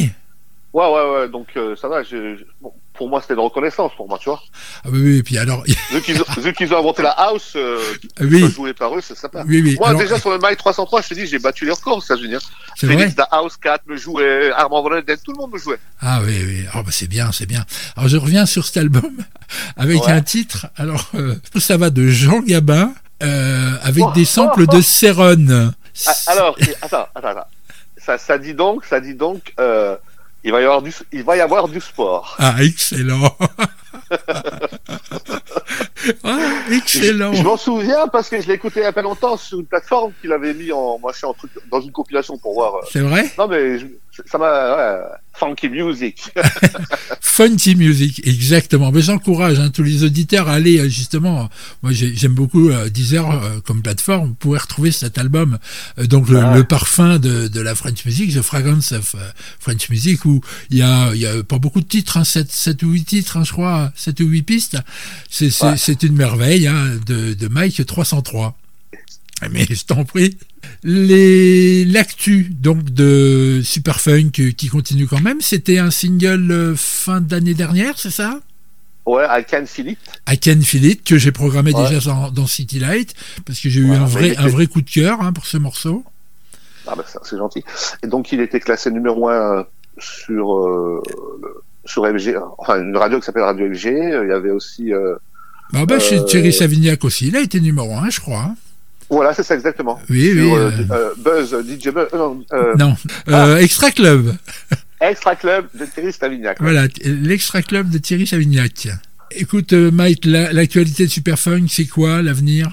Ouais, 0.73 0.87
ouais, 0.87 1.11
ouais. 1.13 1.29
Donc, 1.29 1.49
euh, 1.57 1.75
ça 1.75 1.89
va. 1.89 2.03
je- 2.05 2.37
je- 2.37 2.45
bon, 2.61 2.73
pour 3.01 3.09
moi, 3.09 3.23
c'était 3.23 3.35
de 3.35 3.41
reconnaissance, 3.41 3.93
pour 3.97 4.07
moi, 4.07 4.19
tu 4.19 4.29
vois. 4.29 4.43
Ah 4.85 4.89
oui, 4.93 5.01
oui, 5.01 5.17
et 5.17 5.23
puis 5.23 5.39
alors, 5.39 5.65
Vu 5.91 6.53
qu'ils 6.53 6.75
ont, 6.75 6.79
inventé 6.79 7.01
la 7.01 7.13
house, 7.13 7.55
euh, 7.57 7.81
oui, 8.21 8.47
joué 8.51 8.75
par 8.75 8.95
eux, 8.95 9.01
c'est 9.01 9.17
sympa. 9.17 9.43
oui, 9.49 9.63
oui. 9.65 9.75
Moi, 9.79 9.89
Alors, 9.89 10.03
déjà, 10.03 10.21
sur 10.21 10.31
le 10.31 10.37
Mike 10.37 10.59
303, 10.59 11.01
je 11.01 11.09
te 11.09 11.15
dis, 11.15 11.27
j'ai 11.27 11.39
battu 11.39 11.65
les 11.65 11.71
records, 11.71 12.03
ça, 12.03 12.15
je 12.15 12.21
veux 12.21 12.29
dire. 12.29 12.43
c'est 12.77 12.85
vrai. 12.85 12.99
Félix, 12.99 13.17
The 13.17 13.23
House 13.31 13.57
Cat 13.57 13.79
me 13.87 13.97
jouait, 13.97 14.51
Armand 14.51 14.83
Van 14.83 14.91
tout 15.01 15.33
le 15.33 15.39
monde 15.39 15.51
me 15.51 15.57
jouait. 15.57 15.79
Ah 16.03 16.21
oui, 16.23 16.43
oui. 16.47 16.65
Ah 16.75 16.83
bah 16.83 16.91
c'est 16.91 17.07
bien, 17.09 17.33
c'est 17.33 17.47
bien. 17.47 17.65
Alors 17.97 18.11
je 18.11 18.19
reviens 18.19 18.45
sur 18.45 18.67
cet 18.67 18.77
album 18.77 19.11
avec 19.79 20.05
Ouais. 20.05 20.13
un 20.13 20.21
titre. 20.21 20.67
Alors 20.77 21.07
euh, 21.15 21.37
ça 21.59 21.79
va 21.79 21.89
de 21.89 22.07
Jean 22.07 22.41
Gabin 22.41 22.93
euh, 23.23 23.77
avec 23.83 24.05
Oh, 24.05 24.13
des 24.15 24.27
samples 24.27 24.65
oh, 24.69 24.71
oh. 24.71 24.77
de 24.77 24.83
Céron. 24.83 25.71
Ah, 26.07 26.13
alors, 26.27 26.59
attends, 26.83 27.09
attends. 27.15 27.47
Ça, 27.97 28.19
ça 28.19 28.37
dit 28.37 28.53
donc, 28.53 28.85
ça 28.85 29.01
dit 29.01 29.15
donc, 29.15 29.55
euh, 29.59 29.97
il 30.45 30.53
va 30.53 30.61
y 30.61 30.65
avoir 30.65 30.83
du, 30.83 30.93
il 31.13 31.23
va 31.23 31.37
y 31.37 31.41
avoir 31.41 31.69
du 31.69 31.81
sport. 31.81 32.37
Ah 32.39 32.57
excellent. 32.63 33.37
ah, 36.25 36.39
excellent. 36.71 37.33
Je 37.33 37.43
m'en 37.43 37.57
souviens 37.57 38.09
parce 38.09 38.29
que 38.29 38.41
je 38.41 38.49
l'ai 38.49 38.55
écouté 38.55 38.81
il 38.81 38.85
y 38.85 38.87
a 38.87 38.93
pas 38.93 39.03
longtemps 39.03 39.37
sur 39.37 39.59
une 39.61 39.67
plateforme 39.67 40.13
qu'il 40.21 40.33
avait 40.33 40.55
mis 40.55 40.73
en 40.73 40.99
machin, 40.99 41.29
en 41.29 41.35
truc, 41.35 41.51
dans 41.71 41.81
une 41.81 41.93
compilation 41.93 42.39
pour 42.39 42.55
voir. 42.55 42.77
euh. 42.77 42.81
C'est 42.91 43.01
vrai? 43.01 43.31
Non, 43.39 43.47
mais 43.49 43.79
je- 43.79 43.87
ça 44.27 44.39
m'a, 44.39 44.77
ouais, 44.77 45.01
funky 45.35 45.69
music. 45.69 46.33
Funky 47.21 47.75
Music, 47.75 48.21
exactement. 48.27 48.93
Mais 48.93 49.01
j'encourage 49.01 49.59
hein, 49.59 49.71
tous 49.71 49.83
les 49.83 50.05
auditeurs 50.05 50.49
à 50.49 50.55
aller 50.55 50.79
euh, 50.79 50.89
justement. 50.89 51.49
Moi, 51.83 51.93
j'ai- 51.93 52.15
j'aime 52.15 52.35
beaucoup 52.35 52.69
euh, 52.69 52.91
Deezer 52.91 53.31
euh, 53.31 53.61
comme 53.65 53.83
plateforme. 53.83 54.29
Vous 54.29 54.35
pouvez 54.35 54.59
retrouver 54.59 54.91
cet 54.93 55.17
album, 55.17 55.59
euh, 55.99 56.07
donc 56.07 56.29
le, 56.29 56.39
Ah. 56.41 56.55
le 56.55 56.65
parfum 56.65 57.19
de, 57.19 57.49
de 57.49 57.61
la 57.61 57.75
French 57.75 58.05
Music, 58.05 58.35
The 58.35 58.43
Fragrance 58.43 58.93
of 58.93 59.15
French 59.59 59.89
Music, 59.89 60.25
où 60.27 60.41
il 60.71 60.79
y 60.79 60.83
a, 60.83 61.13
il 61.15 61.21
y 61.21 61.27
a 61.27 61.43
pas 61.43 61.59
beaucoup 61.59 61.81
de 61.81 61.87
titres, 61.87 62.17
hein, 62.19 62.25
7, 62.25 62.51
7 62.51 62.83
ou 62.83 62.91
8 62.91 63.05
titres, 63.05 63.37
hein, 63.39 63.45
je 63.45 63.53
crois, 63.53 63.91
7 63.97 64.21
ou 64.21 64.27
8 64.27 64.43
pistes. 64.43 64.77
C'est 65.31 65.51
Ouais. 65.63 65.77
une 66.03 66.17
merveille 66.17 66.67
hein, 66.67 66.91
de, 67.07 67.33
de 67.35 67.49
Mike 67.49 67.87
303. 67.87 68.57
Mais 69.51 69.65
je 69.69 69.85
t'en 69.85 70.05
prie. 70.05 70.37
Les 70.83 71.85
l'actu 71.85 72.45
donc 72.51 72.85
de 72.91 73.61
Superfunk 73.65 74.39
euh, 74.41 74.51
qui 74.53 74.69
continue 74.69 75.07
quand 75.07 75.21
même, 75.21 75.41
c'était 75.41 75.79
un 75.79 75.91
single 75.91 76.51
euh, 76.51 76.75
fin 76.77 77.21
d'année 77.21 77.55
dernière, 77.55 77.99
c'est 77.99 78.11
ça? 78.11 78.41
Ouais, 79.07 79.25
I 79.29 79.45
Can 79.51 79.65
Feel 79.67 79.89
It. 79.91 79.99
I 80.29 80.39
Can 80.39 80.61
Feel 80.63 80.85
It 80.85 81.05
que 81.05 81.17
j'ai 81.19 81.33
programmé 81.33 81.73
Ouais. 81.75 81.89
déjà 81.89 82.01
dans, 82.11 82.31
dans 82.31 82.47
City 82.47 82.79
Light 82.79 83.15
parce 83.47 83.59
que 83.61 83.69
j'ai 83.71 83.81
eu 83.81 83.93
un 83.93 84.05
vrai 84.05 84.37
un 84.37 84.47
vrai 84.49 84.67
coup 84.67 84.83
de 84.83 84.91
cœur 84.91 85.21
hein, 85.23 85.33
pour 85.33 85.47
ce 85.47 85.57
morceau. 85.57 86.05
Ah 86.87 86.95
bah 86.97 87.05
c'est 87.23 87.37
gentil. 87.37 87.65
Et 88.03 88.07
donc 88.07 88.33
il 88.33 88.41
était 88.41 88.61
classé 88.61 88.91
numéro 88.91 89.29
un 89.29 89.67
sur 89.99 90.57
euh, 90.59 91.03
sur 91.85 92.05
MG, 92.05 92.37
enfin 92.59 92.81
une 92.83 92.97
radio 92.97 93.19
qui 93.19 93.25
s'appelle 93.27 93.43
Radio 93.43 93.67
MG. 93.69 93.85
Il 93.87 94.29
y 94.29 94.33
avait 94.33 94.51
aussi, 94.51 94.93
euh, 94.93 95.17
Bah, 95.73 95.87
bah, 95.87 95.99
chez 95.99 96.19
Euh, 96.19 96.25
Thierry 96.25 96.53
Savignac 96.53 97.05
aussi, 97.05 97.29
il 97.29 97.37
a 97.37 97.41
été 97.41 97.61
numéro 97.61 97.95
un, 97.97 98.11
je 98.11 98.21
crois. 98.21 98.55
Voilà, 99.11 99.35
c'est 99.35 99.43
ça 99.43 99.55
exactement. 99.55 100.01
Oui, 100.09 100.33
sur 100.33 100.43
oui. 100.45 100.53
euh, 100.55 100.71
euh, 100.71 100.85
euh, 100.93 101.15
Buzz, 101.19 101.57
DJ 101.67 101.89
Buzz, 101.89 102.09
euh, 102.15 102.19
non, 102.19 102.45
non, 102.79 102.97
euh, 103.29 103.57
Extra 103.59 103.91
Club. 103.91 104.35
Extra 105.01 105.35
Club 105.37 105.67
de 105.75 105.85
Thierry 105.87 106.13
Stavignac. 106.13 106.59
Voilà, 106.61 106.87
l'Extra 107.05 107.63
Club 107.63 107.91
de 107.91 107.99
Thierry 107.99 108.27
Savignac. 108.27 108.89
Écoute, 109.33 109.73
Mike, 109.73 110.25
la- 110.27 110.53
l'actualité 110.53 111.05
de 111.07 111.11
Superfunk, 111.11 111.69
c'est 111.71 111.87
quoi 111.87 112.23
l'avenir? 112.23 112.69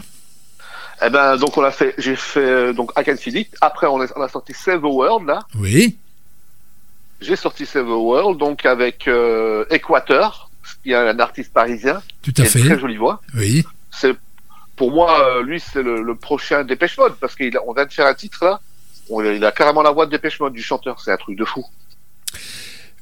Eh 1.06 1.10
ben 1.12 1.38
donc 1.38 1.56
on 1.58 1.64
a 1.64 1.70
fait, 1.72 1.94
j'ai 2.00 2.16
fait 2.16 2.74
donc 2.74 2.92
It. 2.98 3.48
Après 3.62 3.86
on 3.86 4.02
a, 4.02 4.08
on 4.16 4.22
a 4.22 4.28
sorti 4.28 4.54
Save 4.54 4.80
the 4.82 4.86
World 4.86 5.28
là. 5.28 5.40
Oui, 5.60 5.96
J'ai 7.22 7.36
sorti 7.36 7.66
Save 7.68 7.86
the 7.86 7.90
World 7.90 8.40
donc 8.40 8.66
avec 8.66 9.08
Équateur, 9.70 10.50
qui 10.84 10.92
est 10.92 10.96
un 10.96 11.20
artiste 11.20 11.54
parisien 11.54 12.02
tout 12.24 12.32
qui 12.32 12.42
à 12.42 12.46
a 12.46 12.48
une 12.48 12.52
fait. 12.52 12.60
très 12.62 12.80
jolie 12.80 12.98
voix. 12.98 13.22
Oui, 13.36 13.64
c'est 13.92 14.16
pour 14.78 14.92
moi 14.94 15.20
euh, 15.38 15.44
lui 15.44 15.60
c'est 15.60 15.84
le, 15.84 16.02
le 16.02 16.16
prochain 16.16 16.64
Dépêche 16.64 16.98
Mode 16.98 17.16
parce 17.20 17.36
qu'on 17.36 17.74
vient 17.74 17.86
de 17.86 17.92
faire 17.94 18.06
un 18.08 18.14
titre 18.14 18.46
là. 18.46 18.62
On- 19.10 19.22
il 19.24 19.44
a 19.44 19.52
carrément 19.52 19.82
la 19.82 19.92
voix 19.92 20.06
de 20.06 20.12
Dépêche 20.12 20.40
Mode 20.40 20.54
du 20.54 20.62
chanteur. 20.64 21.00
C'est 21.02 21.12
un 21.12 21.18
truc 21.18 21.38
de 21.38 21.44
fou. 21.46 21.66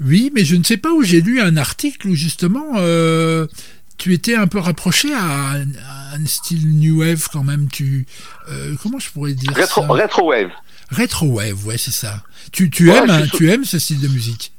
Oui, 0.01 0.31
mais 0.35 0.43
je 0.43 0.55
ne 0.55 0.63
sais 0.63 0.77
pas 0.77 0.91
où 0.91 1.03
j'ai 1.03 1.21
lu 1.21 1.39
un 1.41 1.55
article 1.57 2.07
où 2.09 2.15
justement 2.15 2.73
euh, 2.75 3.47
tu 3.97 4.13
étais 4.13 4.35
un 4.35 4.47
peu 4.47 4.59
rapproché 4.59 5.13
à 5.13 5.23
un, 5.51 5.61
à 5.87 6.15
un 6.15 6.25
style 6.25 6.67
new 6.77 6.99
wave 6.99 7.27
quand 7.31 7.43
même. 7.43 7.69
Tu 7.69 8.05
euh, 8.49 8.75
comment 8.83 8.99
je 8.99 9.09
pourrais 9.09 9.33
dire 9.33 9.51
Retro, 9.55 9.81
ça? 9.81 9.87
Retro 9.87 10.29
Wave. 10.31 10.51
Retro 10.91 11.25
wave, 11.27 11.65
ouais, 11.65 11.77
c'est 11.77 11.91
ça. 11.93 12.21
Tu, 12.51 12.69
tu 12.69 12.89
Ouais, 12.91 12.97
aimes, 12.97 13.09
hein, 13.09 13.25
sur- 13.25 13.37
tu 13.37 13.49
aimes 13.51 13.63
ce 13.65 13.79
style 13.79 14.01
de 14.01 14.07
musique? 14.09 14.51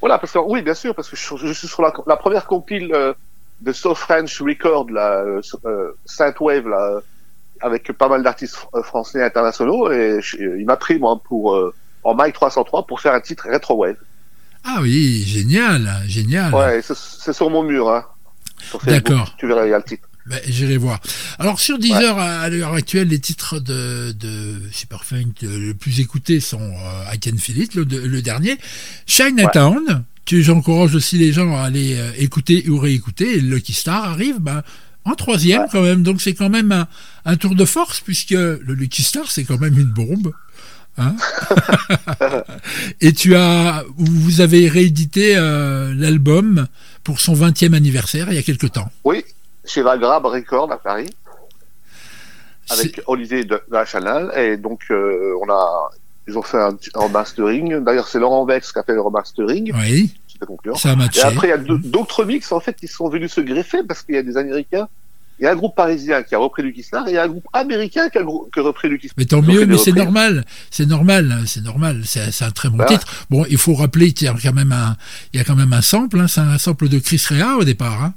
Voilà 0.00 0.18
parce 0.18 0.32
que 0.32 0.38
oui 0.38 0.60
bien 0.60 0.74
sûr 0.74 0.94
parce 0.94 1.08
que 1.08 1.16
je, 1.16 1.22
suis- 1.22 1.38
je 1.38 1.52
suis 1.52 1.68
sur 1.68 1.80
la, 1.80 1.90
la 2.06 2.16
première 2.16 2.44
compile 2.46 2.90
euh, 2.92 3.14
de 3.60 3.72
So 3.72 3.94
French 3.94 4.40
Record 4.40 4.90
là 4.90 5.20
euh, 5.22 5.40
euh, 5.64 5.92
Saint 6.04 6.34
Wave 6.40 6.68
là 6.68 7.00
avec 7.60 7.90
pas 7.92 8.08
mal 8.08 8.22
d'artistes 8.22 8.56
fr- 8.56 8.68
euh, 8.78 8.82
français 8.82 9.20
et 9.20 9.22
internationaux 9.22 9.90
et 9.90 10.18
je- 10.20 10.36
euh, 10.38 10.58
il 10.60 10.66
m'a 10.66 10.76
pris 10.76 10.98
moi 10.98 11.20
pour 11.24 11.54
euh, 11.54 11.74
en 12.02 12.14
Mike 12.14 12.34
303 12.34 12.86
pour 12.86 13.00
faire 13.00 13.14
un 13.14 13.20
titre 13.20 13.48
Retro 13.50 13.76
Wave 13.76 13.96
Ah 14.64 14.78
oui, 14.82 15.22
génial, 15.26 15.88
génial. 16.06 16.52
ouais 16.54 16.82
c'est- 16.82 17.32
sur 17.32 17.48
mon 17.50 17.62
mur 17.62 17.90
hein. 17.90 18.04
D'accord. 18.86 19.34
tu 19.38 19.46
verras 19.46 19.66
il 19.66 19.70
y 19.70 19.74
a 19.74 19.78
le 19.78 19.84
titre 19.84 20.08
Ben, 20.26 20.40
J'irai 20.46 20.78
voir. 20.78 21.00
Alors 21.38 21.60
sur 21.60 21.78
Deezer, 21.78 22.18
à, 22.18 22.40
à 22.40 22.48
l'heure 22.48 22.72
actuelle, 22.72 23.08
les 23.08 23.18
titres 23.20 23.58
de, 23.60 24.12
de 24.12 24.54
Superfunk 24.72 25.42
le 25.42 25.72
plus 25.74 26.00
écoutés 26.00 26.40
sont 26.40 26.60
euh, 26.62 27.12
I 27.14 27.20
Can 27.20 27.36
Feel 27.38 27.58
It, 27.58 27.74
le, 27.74 27.84
le 27.84 28.22
dernier. 28.22 28.58
Chinatown, 29.06 30.04
j'encourage 30.26 30.94
aussi 30.94 31.18
les 31.18 31.32
gens 31.32 31.56
à 31.56 31.62
aller 31.62 31.96
euh, 31.98 32.10
écouter 32.18 32.68
ou 32.68 32.78
réécouter. 32.78 33.36
Et 33.36 33.40
Lucky 33.40 33.72
Star 33.72 34.04
arrive 34.04 34.38
ben, 34.40 34.62
en 35.04 35.14
troisième 35.14 35.62
Ouais. 35.62 35.68
quand 35.70 35.82
même. 35.82 36.02
Donc 36.02 36.20
c'est 36.20 36.34
quand 36.34 36.50
même 36.50 36.72
un, 36.72 36.86
un 37.24 37.36
tour 37.36 37.54
de 37.54 37.64
force 37.64 38.00
puisque 38.00 38.30
le 38.30 38.58
Lucky 38.74 39.02
Star, 39.02 39.30
c'est 39.30 39.44
quand 39.44 39.58
même 39.60 39.78
une 39.78 39.92
bombe. 39.92 40.32
Hein 40.96 41.16
et 43.00 43.12
tu 43.12 43.34
as, 43.34 43.82
vous 43.96 44.40
avez 44.40 44.68
réédité 44.68 45.36
euh, 45.36 45.92
l'album 45.96 46.68
pour 47.02 47.18
son 47.20 47.34
20e 47.34 47.74
anniversaire 47.74 48.28
il 48.30 48.36
y 48.36 48.38
a 48.38 48.42
quelque 48.42 48.68
temps. 48.68 48.88
Oui, 49.02 49.24
chez 49.64 49.82
Vagrab 49.82 50.24
Record 50.24 50.70
à 50.70 50.78
Paris, 50.78 51.10
avec 52.70 53.02
Olivier 53.06 53.44
de, 53.44 53.54
de 53.56 53.62
la 53.72 53.84
Chanel. 53.84 54.30
Et 54.36 54.56
donc, 54.56 54.82
euh, 54.90 55.34
on 55.42 55.50
a, 55.50 55.90
ils 56.28 56.38
ont 56.38 56.42
fait 56.42 56.60
un, 56.60 56.72
petit- 56.74 56.90
un 56.94 57.08
mastering. 57.08 57.80
D'ailleurs, 57.84 58.08
c'est 58.08 58.18
Laurent 58.18 58.44
Vex 58.44 58.72
qui 58.72 58.78
a 58.78 58.82
fait 58.82 58.94
le 58.94 59.00
remastering. 59.00 59.72
Oui, 59.74 60.14
ça 60.76 60.90
a 60.92 60.96
matché. 60.96 61.20
Et 61.20 61.22
après, 61.22 61.48
il 61.48 61.50
y 61.50 61.52
a 61.52 61.58
d'autres 61.58 62.24
mix, 62.24 62.50
en 62.52 62.60
fait, 62.60 62.74
qui 62.74 62.88
sont 62.88 63.08
venus 63.08 63.32
se 63.32 63.40
greffer 63.40 63.82
parce 63.86 64.02
qu'il 64.02 64.14
y 64.14 64.18
a 64.18 64.22
des 64.22 64.36
Américains. 64.36 64.88
Il 65.40 65.44
y 65.44 65.46
a 65.48 65.50
un 65.52 65.56
groupe 65.56 65.74
parisien 65.74 66.22
qui 66.22 66.34
a 66.36 66.38
repris 66.38 66.62
Lucky 66.62 66.84
Star 66.84 67.08
et 67.08 67.10
il 67.10 67.14
y 67.14 67.18
a 67.18 67.24
un 67.24 67.28
groupe 67.28 67.46
américain 67.52 68.08
qui 68.08 68.18
a, 68.18 68.22
grou- 68.22 68.48
qui 68.54 68.60
a 68.60 68.62
repris 68.62 68.88
Lucky 68.88 69.08
Star. 69.08 69.14
Mais 69.18 69.24
tant 69.24 69.42
mieux, 69.42 69.66
mais 69.66 69.76
c'est 69.78 69.90
reprises. 69.90 70.04
normal, 70.04 70.44
c'est 70.70 70.86
normal, 70.86 71.42
c'est 71.46 71.60
normal, 71.62 72.02
c'est 72.04 72.30
c'est 72.30 72.44
un 72.44 72.52
très 72.52 72.68
bon 72.68 72.84
titre. 72.86 73.26
Bon, 73.30 73.44
il 73.50 73.58
faut 73.58 73.74
rappeler 73.74 74.12
qu'il 74.12 74.28
y 74.28 74.30
a 74.30 74.34
quand 74.40 74.52
même 74.52 74.70
un, 74.70 74.96
il 75.32 75.38
y 75.38 75.40
a 75.40 75.44
quand 75.44 75.56
même 75.56 75.72
un 75.72 75.82
sample, 75.82 76.20
hein, 76.20 76.28
c'est 76.28 76.40
un 76.40 76.56
sample 76.58 76.88
de 76.88 77.00
Chris 77.00 77.20
Rea 77.28 77.56
au 77.58 77.64
départ. 77.64 78.04
Hein. 78.04 78.14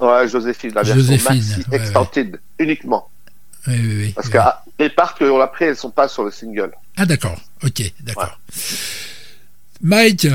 Ouais, 0.00 0.26
Joséphine, 0.26 0.72
la 0.74 0.82
version 0.82 0.96
Joséphine, 0.96 1.36
maxi 1.36 1.70
ouais, 1.70 1.76
extended 1.76 2.40
uniquement. 2.58 3.08
Oui, 3.68 3.74
oui, 3.80 3.96
oui. 3.98 4.12
Parce 4.16 4.26
oui. 4.26 4.32
que 4.32 4.82
les 4.82 4.90
parts 4.90 5.14
qu'on 5.14 5.40
a 5.40 5.46
pris, 5.46 5.66
elles 5.66 5.76
sont 5.76 5.90
pas 5.90 6.08
sur 6.08 6.24
le 6.24 6.32
single. 6.32 6.72
Ah 6.96 7.06
d'accord, 7.06 7.40
ok, 7.62 7.92
d'accord. 8.04 8.38
Mike, 9.82 10.26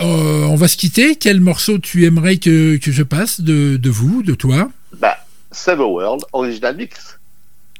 euh, 0.00 0.44
on 0.44 0.56
va 0.56 0.68
se 0.68 0.76
quitter. 0.76 1.16
Quel 1.16 1.40
morceau 1.40 1.78
tu 1.78 2.04
aimerais 2.04 2.36
que, 2.36 2.76
que 2.76 2.92
je 2.92 3.02
passe 3.02 3.40
de, 3.40 3.76
de 3.76 3.90
vous, 3.90 4.22
de 4.22 4.34
toi? 4.34 4.70
Bah, 5.00 5.16
Save 5.52 5.78
the 5.78 5.82
World, 5.82 6.22
original 6.32 6.76
mix. 6.76 7.18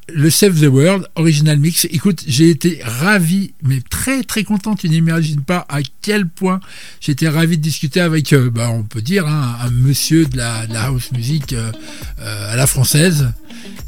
Le 0.08 0.30
Save 0.30 0.60
the 0.60 0.68
World 0.68 1.08
Original 1.16 1.58
Mix. 1.58 1.84
Écoute, 1.90 2.22
j'ai 2.28 2.48
été 2.48 2.80
ravi, 2.84 3.54
mais 3.64 3.80
très 3.80 4.22
très 4.22 4.44
content. 4.44 4.76
Tu 4.76 4.88
n'imagines 4.88 5.42
pas 5.42 5.66
à 5.68 5.80
quel 6.00 6.28
point 6.28 6.60
j'étais 7.00 7.28
ravi 7.28 7.58
de 7.58 7.62
discuter 7.62 8.00
avec, 8.00 8.32
euh, 8.32 8.48
bah, 8.48 8.70
on 8.70 8.84
peut 8.84 9.02
dire, 9.02 9.26
hein, 9.26 9.56
un 9.60 9.70
monsieur 9.70 10.24
de 10.24 10.36
la, 10.36 10.68
de 10.68 10.74
la 10.74 10.84
house 10.84 11.10
music 11.10 11.52
euh, 11.54 11.72
à 12.18 12.54
la 12.54 12.68
française. 12.68 13.32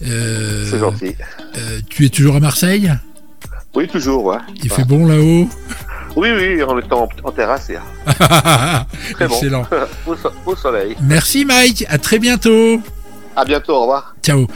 C'est 0.00 0.78
gentil. 0.78 1.14
tu 1.88 2.04
es 2.04 2.08
toujours 2.08 2.34
à 2.34 2.40
Marseille? 2.40 2.92
Oui, 3.78 3.86
toujours, 3.86 4.24
ouais. 4.24 4.38
Il 4.56 4.68
Ouais. 4.72 4.76
fait 4.76 4.84
bon 4.84 5.06
là-haut 5.06 5.46
Oui, 6.16 6.30
oui, 6.36 6.60
en 6.64 6.76
étant 6.80 7.04
en, 7.04 7.28
en 7.28 7.30
terrasse, 7.30 7.70
hein. 7.70 8.84
Très 9.12 9.28
bon. 9.28 9.34
Excellent. 9.36 9.64
au, 10.08 10.16
so- 10.16 10.32
au 10.46 10.56
soleil. 10.56 10.96
Merci 11.00 11.44
Mike, 11.44 11.84
à 11.88 11.96
très 11.96 12.18
bientôt. 12.18 12.80
À 13.36 13.44
bientôt, 13.44 13.74
au 13.74 13.80
revoir. 13.82 14.16
Ciao. 14.20 14.48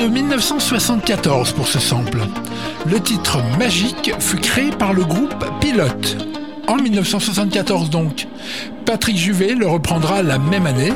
De 0.00 0.06
1974 0.06 1.52
pour 1.52 1.68
ce 1.68 1.78
sample. 1.78 2.20
Le 2.86 2.98
titre 3.00 3.38
Magique 3.58 4.12
fut 4.18 4.38
créé 4.38 4.70
par 4.70 4.94
le 4.94 5.04
groupe 5.04 5.44
Pilote. 5.60 6.16
En 6.68 6.76
1974 6.76 7.90
donc. 7.90 8.26
Patrick 8.86 9.18
Juvet 9.18 9.54
le 9.54 9.66
reprendra 9.66 10.22
la 10.22 10.38
même 10.38 10.66
année 10.66 10.92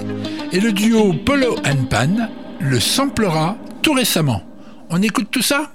et 0.53 0.61
le 0.61 0.73
duo 0.73 1.13
Polo 1.13 1.57
and 1.67 1.85
Pan 1.91 2.29
le 2.61 2.81
samplera 2.81 3.57
tout 3.83 3.93
récemment. 3.93 4.43
On 4.89 5.03
écoute 5.03 5.29
tout 5.31 5.43
ça? 5.43 5.74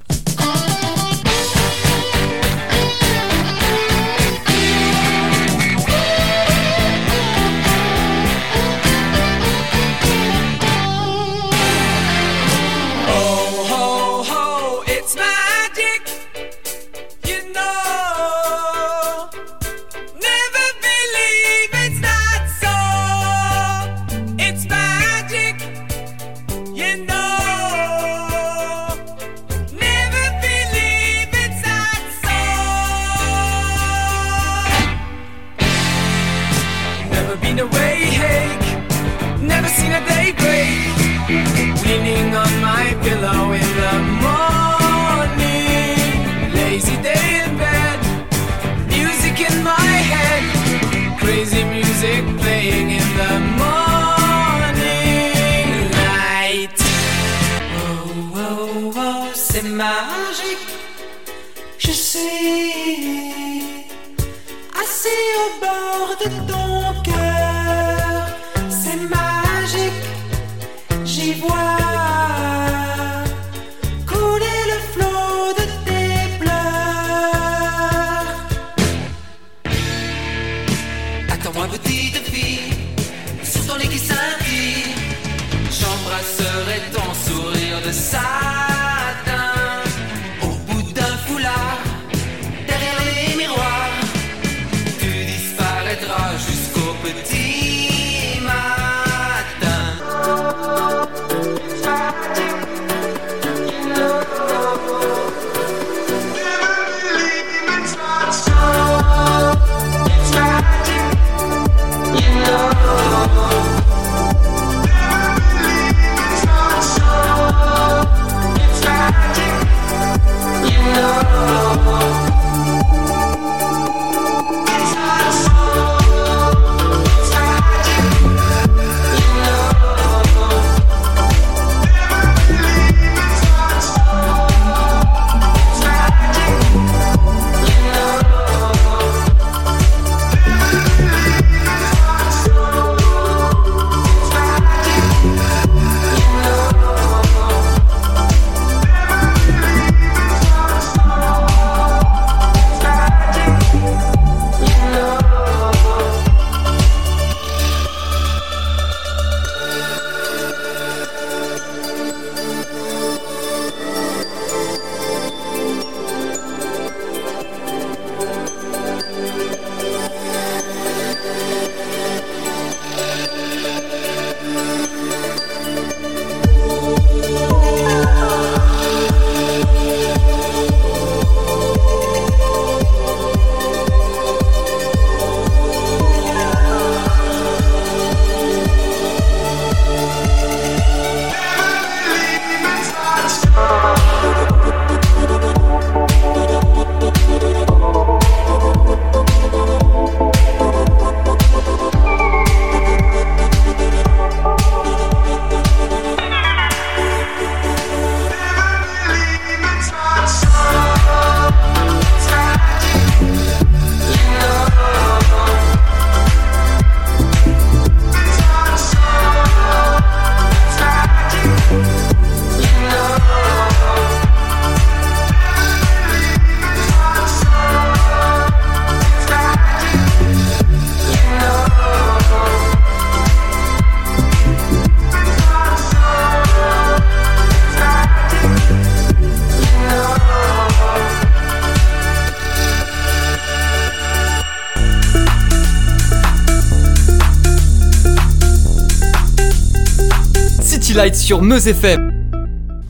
inside. 88.11 88.38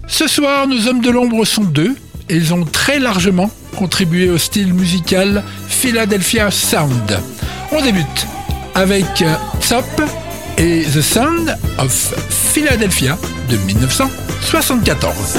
Ce 0.07 0.25
soir, 0.25 0.65
nos 0.65 0.87
hommes 0.87 1.01
de 1.01 1.09
l'ombre 1.09 1.43
sont 1.43 1.65
deux 1.65 1.93
et 2.29 2.37
ils 2.37 2.53
ont 2.53 2.63
très 2.63 2.97
largement 2.97 3.51
contribué 3.75 4.29
au 4.29 4.37
style 4.37 4.73
musical 4.73 5.43
Philadelphia 5.67 6.49
Sound. 6.49 7.19
On 7.73 7.81
débute 7.81 8.27
avec 8.75 9.21
euh, 9.23 9.35
Top 9.67 9.83
et 10.57 10.83
The 10.83 11.01
Sound 11.01 11.57
of 11.79 12.13
Philadelphia 12.29 13.17
de 13.49 13.57
1974. 13.57 15.37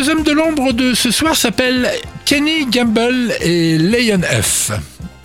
Deux 0.00 0.08
hommes 0.08 0.22
de 0.22 0.32
l'ombre 0.32 0.72
de 0.72 0.94
ce 0.94 1.10
soir 1.10 1.36
s'appellent 1.36 1.90
Kenny 2.24 2.64
Gamble 2.64 3.34
et 3.42 3.76
Leon 3.76 4.22
F. 4.22 4.70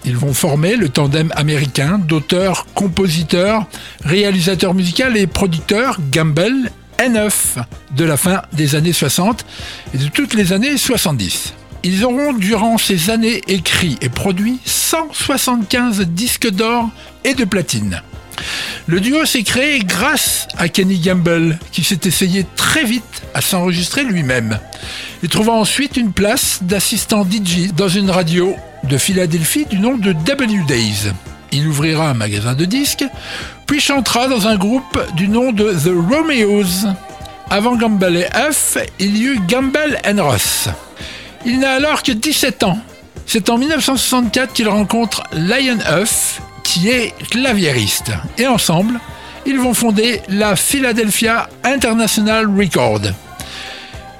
Ils 0.03 0.17
vont 0.17 0.33
former 0.33 0.75
le 0.75 0.89
tandem 0.89 1.31
américain 1.37 1.97
d'auteur, 1.97 2.65
compositeur, 2.73 3.67
réalisateur 4.03 4.73
musical 4.73 5.15
et 5.15 5.27
producteur 5.27 5.99
Gamble 6.11 6.71
N9 6.97 7.31
de 7.95 8.03
la 8.03 8.17
fin 8.17 8.41
des 8.51 8.75
années 8.75 8.91
60 8.91 9.45
et 9.93 9.97
de 9.97 10.07
toutes 10.09 10.33
les 10.33 10.51
années 10.51 10.75
70. 10.75 11.53
Ils 11.83 12.03
auront 12.03 12.33
durant 12.33 12.77
ces 12.77 13.09
années 13.09 13.41
écrit 13.47 13.97
et 14.01 14.09
produit 14.09 14.59
175 14.65 16.01
disques 16.01 16.49
d'or 16.49 16.89
et 17.23 17.33
de 17.33 17.45
platine. 17.45 18.01
Le 18.87 18.99
duo 18.99 19.25
s'est 19.25 19.43
créé 19.43 19.79
grâce 19.79 20.47
à 20.57 20.69
Kenny 20.69 20.99
Gamble, 20.99 21.57
qui 21.71 21.83
s'est 21.83 22.01
essayé 22.03 22.45
très 22.55 22.83
vite 22.83 23.23
à 23.33 23.41
s'enregistrer 23.41 24.03
lui-même. 24.03 24.59
Il 25.23 25.29
trouva 25.29 25.53
ensuite 25.53 25.97
une 25.97 26.13
place 26.13 26.59
d'assistant 26.61 27.25
DJ 27.25 27.73
dans 27.73 27.87
une 27.87 28.11
radio 28.11 28.55
de 28.83 28.97
Philadelphie 28.99 29.65
du 29.65 29.79
nom 29.79 29.97
de 29.97 30.13
W 30.13 30.63
Days. 30.67 31.11
Il 31.51 31.67
ouvrira 31.67 32.09
un 32.09 32.13
magasin 32.13 32.53
de 32.53 32.65
disques, 32.65 33.05
puis 33.65 33.79
chantera 33.79 34.27
dans 34.27 34.47
un 34.47 34.55
groupe 34.55 34.99
du 35.15 35.27
nom 35.29 35.51
de 35.51 35.71
The 35.71 35.93
Romeos. 36.11 36.87
Avant 37.49 37.77
Gamble 37.77 38.17
et 38.17 38.27
F, 38.51 38.77
il 38.99 39.17
y 39.17 39.23
eut 39.23 39.39
Gamble 39.47 39.99
and 40.07 40.23
Ross. 40.23 40.69
Il 41.43 41.59
n'a 41.59 41.71
alors 41.71 42.03
que 42.03 42.11
17 42.11 42.63
ans. 42.63 42.77
C'est 43.25 43.49
en 43.49 43.57
1964 43.57 44.53
qu'il 44.53 44.67
rencontre 44.67 45.23
Lion 45.33 45.79
Huff, 45.89 46.39
qui 46.75 46.89
est 46.89 47.13
claviériste. 47.29 48.11
Et 48.37 48.47
ensemble, 48.47 48.99
ils 49.45 49.57
vont 49.57 49.73
fonder 49.73 50.21
la 50.27 50.57
Philadelphia 50.57 51.47
International 51.63 52.47
Record. 52.47 52.99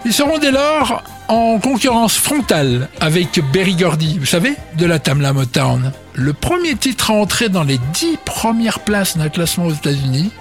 Ils 0.05 0.13
seront 0.13 0.37
dès 0.37 0.51
lors 0.51 1.03
en 1.27 1.59
concurrence 1.59 2.15
frontale 2.15 2.87
avec 3.01 3.41
Berry 3.51 3.75
Gordy, 3.75 4.19
vous 4.19 4.25
savez, 4.25 4.55
de 4.77 4.85
la 4.85 4.99
Tamla 4.99 5.33
Motown. 5.33 5.91
Le 6.13 6.31
premier 6.31 6.75
titre 6.75 7.11
à 7.11 7.15
entrer 7.15 7.49
dans 7.49 7.63
les 7.63 7.77
10 7.91 8.19
premières 8.23 8.79
places 8.79 9.17
d'un 9.17 9.27
classement 9.27 9.65
aux 9.65 9.73
États-Unis 9.73 10.31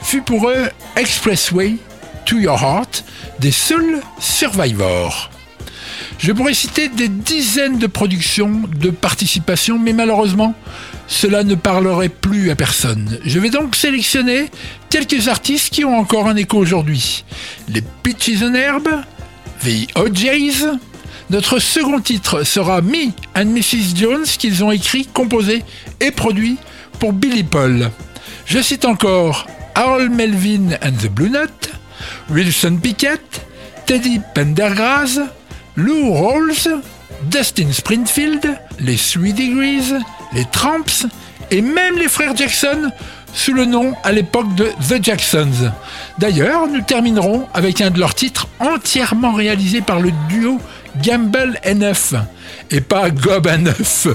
fut 0.00 0.22
pour 0.22 0.48
eux 0.48 0.70
Expressway 0.96 1.76
to 2.24 2.38
Your 2.38 2.62
Heart 2.62 3.04
des 3.40 3.52
Soul 3.52 4.00
Survivor. 4.18 5.28
Je 6.18 6.32
pourrais 6.32 6.54
citer 6.54 6.88
des 6.88 7.08
dizaines 7.08 7.78
de 7.78 7.86
productions, 7.86 8.62
de 8.78 8.90
participations, 8.90 9.78
mais 9.78 9.92
malheureusement, 9.92 10.54
cela 11.06 11.44
ne 11.44 11.54
parlerait 11.54 12.08
plus 12.08 12.50
à 12.50 12.56
personne. 12.56 13.18
Je 13.24 13.38
vais 13.38 13.50
donc 13.50 13.76
sélectionner 13.76 14.50
quelques 14.90 15.28
artistes 15.28 15.72
qui 15.72 15.84
ont 15.84 15.98
encore 15.98 16.28
un 16.28 16.36
écho 16.36 16.58
aujourd'hui. 16.58 17.24
Les 17.68 17.82
Peaches 18.02 18.42
and 18.42 18.54
Herb, 18.54 18.88
The 19.62 19.96
OJs. 19.96 20.78
Notre 21.30 21.58
second 21.58 22.00
titre 22.00 22.44
sera 22.44 22.82
Me 22.82 23.10
and 23.34 23.46
Mrs. 23.46 23.96
Jones 23.96 24.24
qu'ils 24.24 24.64
ont 24.64 24.70
écrit, 24.70 25.06
composé 25.06 25.62
et 26.00 26.10
produit 26.10 26.56
pour 26.98 27.12
Billy 27.12 27.42
Paul. 27.42 27.90
Je 28.44 28.60
cite 28.60 28.84
encore 28.84 29.46
Harold 29.74 30.12
Melvin 30.12 30.76
and 30.82 30.92
the 31.00 31.08
Blue 31.08 31.30
Note, 31.30 31.70
Wilson 32.30 32.78
Pickett, 32.82 33.46
Teddy 33.86 34.20
Pendergrass, 34.34 35.20
Lou 35.76 36.12
Rawls, 36.12 36.68
Dustin 37.24 37.72
Springfield, 37.72 38.58
les 38.80 38.96
Three 38.96 39.32
Degrees, 39.32 39.94
les 40.32 40.44
Tramps 40.46 41.06
et 41.50 41.62
même 41.62 41.96
les 41.96 42.08
frères 42.08 42.36
Jackson 42.36 42.90
sous 43.32 43.54
le 43.54 43.64
nom 43.64 43.94
à 44.04 44.12
l'époque 44.12 44.54
de 44.54 44.68
The 44.88 45.02
Jacksons. 45.02 45.72
D'ailleurs, 46.18 46.68
nous 46.68 46.82
terminerons 46.82 47.48
avec 47.54 47.80
un 47.80 47.90
de 47.90 47.98
leurs 47.98 48.14
titres 48.14 48.48
entièrement 48.60 49.32
réalisé 49.32 49.80
par 49.80 50.00
le 50.00 50.10
duo 50.28 50.60
Gamble 51.02 51.58
N9 51.64 52.20
et 52.70 52.80
pas 52.80 53.10
Gob 53.10 53.46
N9. 53.46 54.14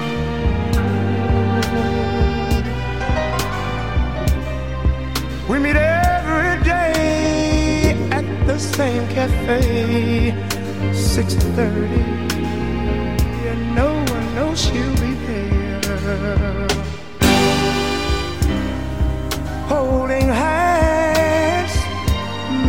We 5.49 5.59
meet 5.59 5.75
every 5.75 6.63
day 6.63 7.95
at 8.11 8.25
the 8.47 8.57
same 8.57 9.07
cafe, 9.09 10.33
6:30, 10.93 12.01
and 13.51 13.61
no 13.75 13.89
one 14.13 14.27
knows 14.35 14.57
she'll 14.63 14.95
be 15.05 15.13
there. 15.27 16.67
Holding 19.67 20.29
hands, 20.43 21.73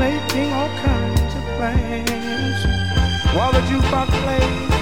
making 0.05 0.49
all 0.59 0.73
kinds 0.91 1.33
of 1.39 1.45
plans, 1.57 2.59
while 3.35 3.53
the 3.53 3.63
jukebox 3.69 4.09
plays 4.25 4.82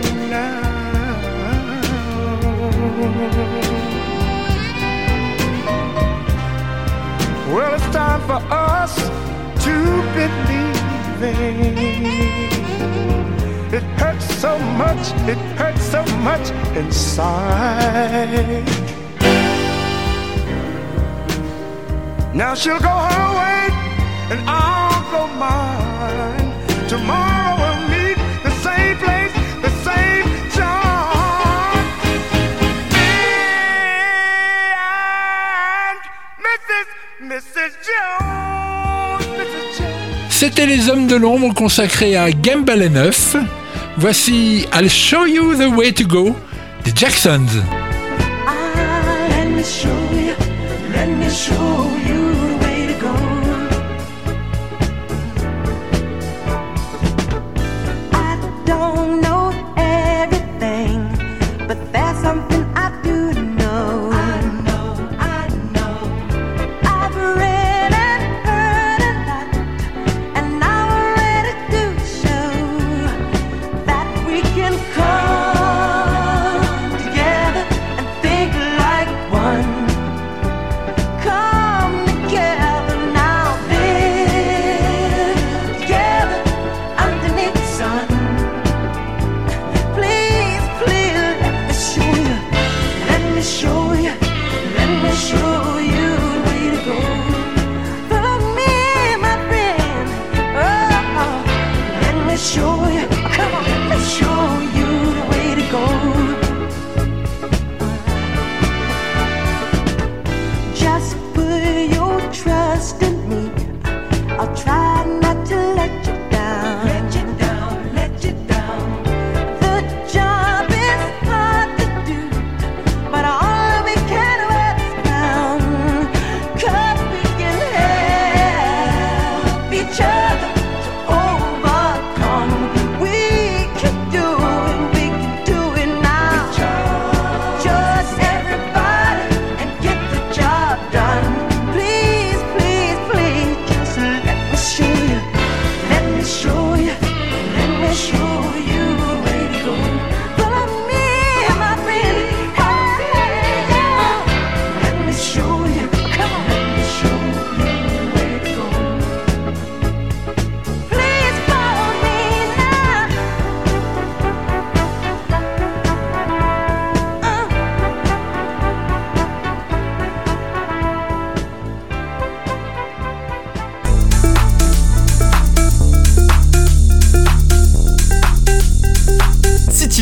Well, 7.53 7.73
it's 7.75 7.89
time 7.93 8.21
for 8.21 8.41
us 8.49 8.95
to 9.65 9.75
believe 10.15 10.81
it 13.71 13.83
hurts 13.99 14.25
so 14.35 14.57
much, 14.83 15.13
it 15.29 15.37
hurts 15.59 15.83
so 15.83 16.03
much 16.17 16.49
inside. 16.75 18.65
Now 22.33 22.55
she'll 22.55 22.79
go 22.79 22.89
her 22.89 23.27
way 23.37 23.69
and 24.31 24.39
I'll 24.47 25.03
go 25.11 25.27
mine. 25.35 26.49
Tomorrow 26.87 27.57
we'll 27.61 27.81
meet 27.89 28.17
the 28.43 28.51
same 28.65 28.97
place, 28.97 29.30
C'était 40.41 40.65
les 40.65 40.89
hommes 40.89 41.05
de 41.05 41.15
l'ombre 41.15 41.53
consacrés 41.53 42.17
à 42.17 42.31
Gamble 42.31 42.87
9. 42.87 43.35
Voici 43.97 44.65
I'll 44.73 44.89
Show 44.89 45.27
You 45.27 45.53
the 45.53 45.67
Way 45.71 45.93
to 45.93 46.07
Go 46.07 46.35
des 46.83 46.91
Jacksons. 46.95 47.45
Ah, 48.47 48.51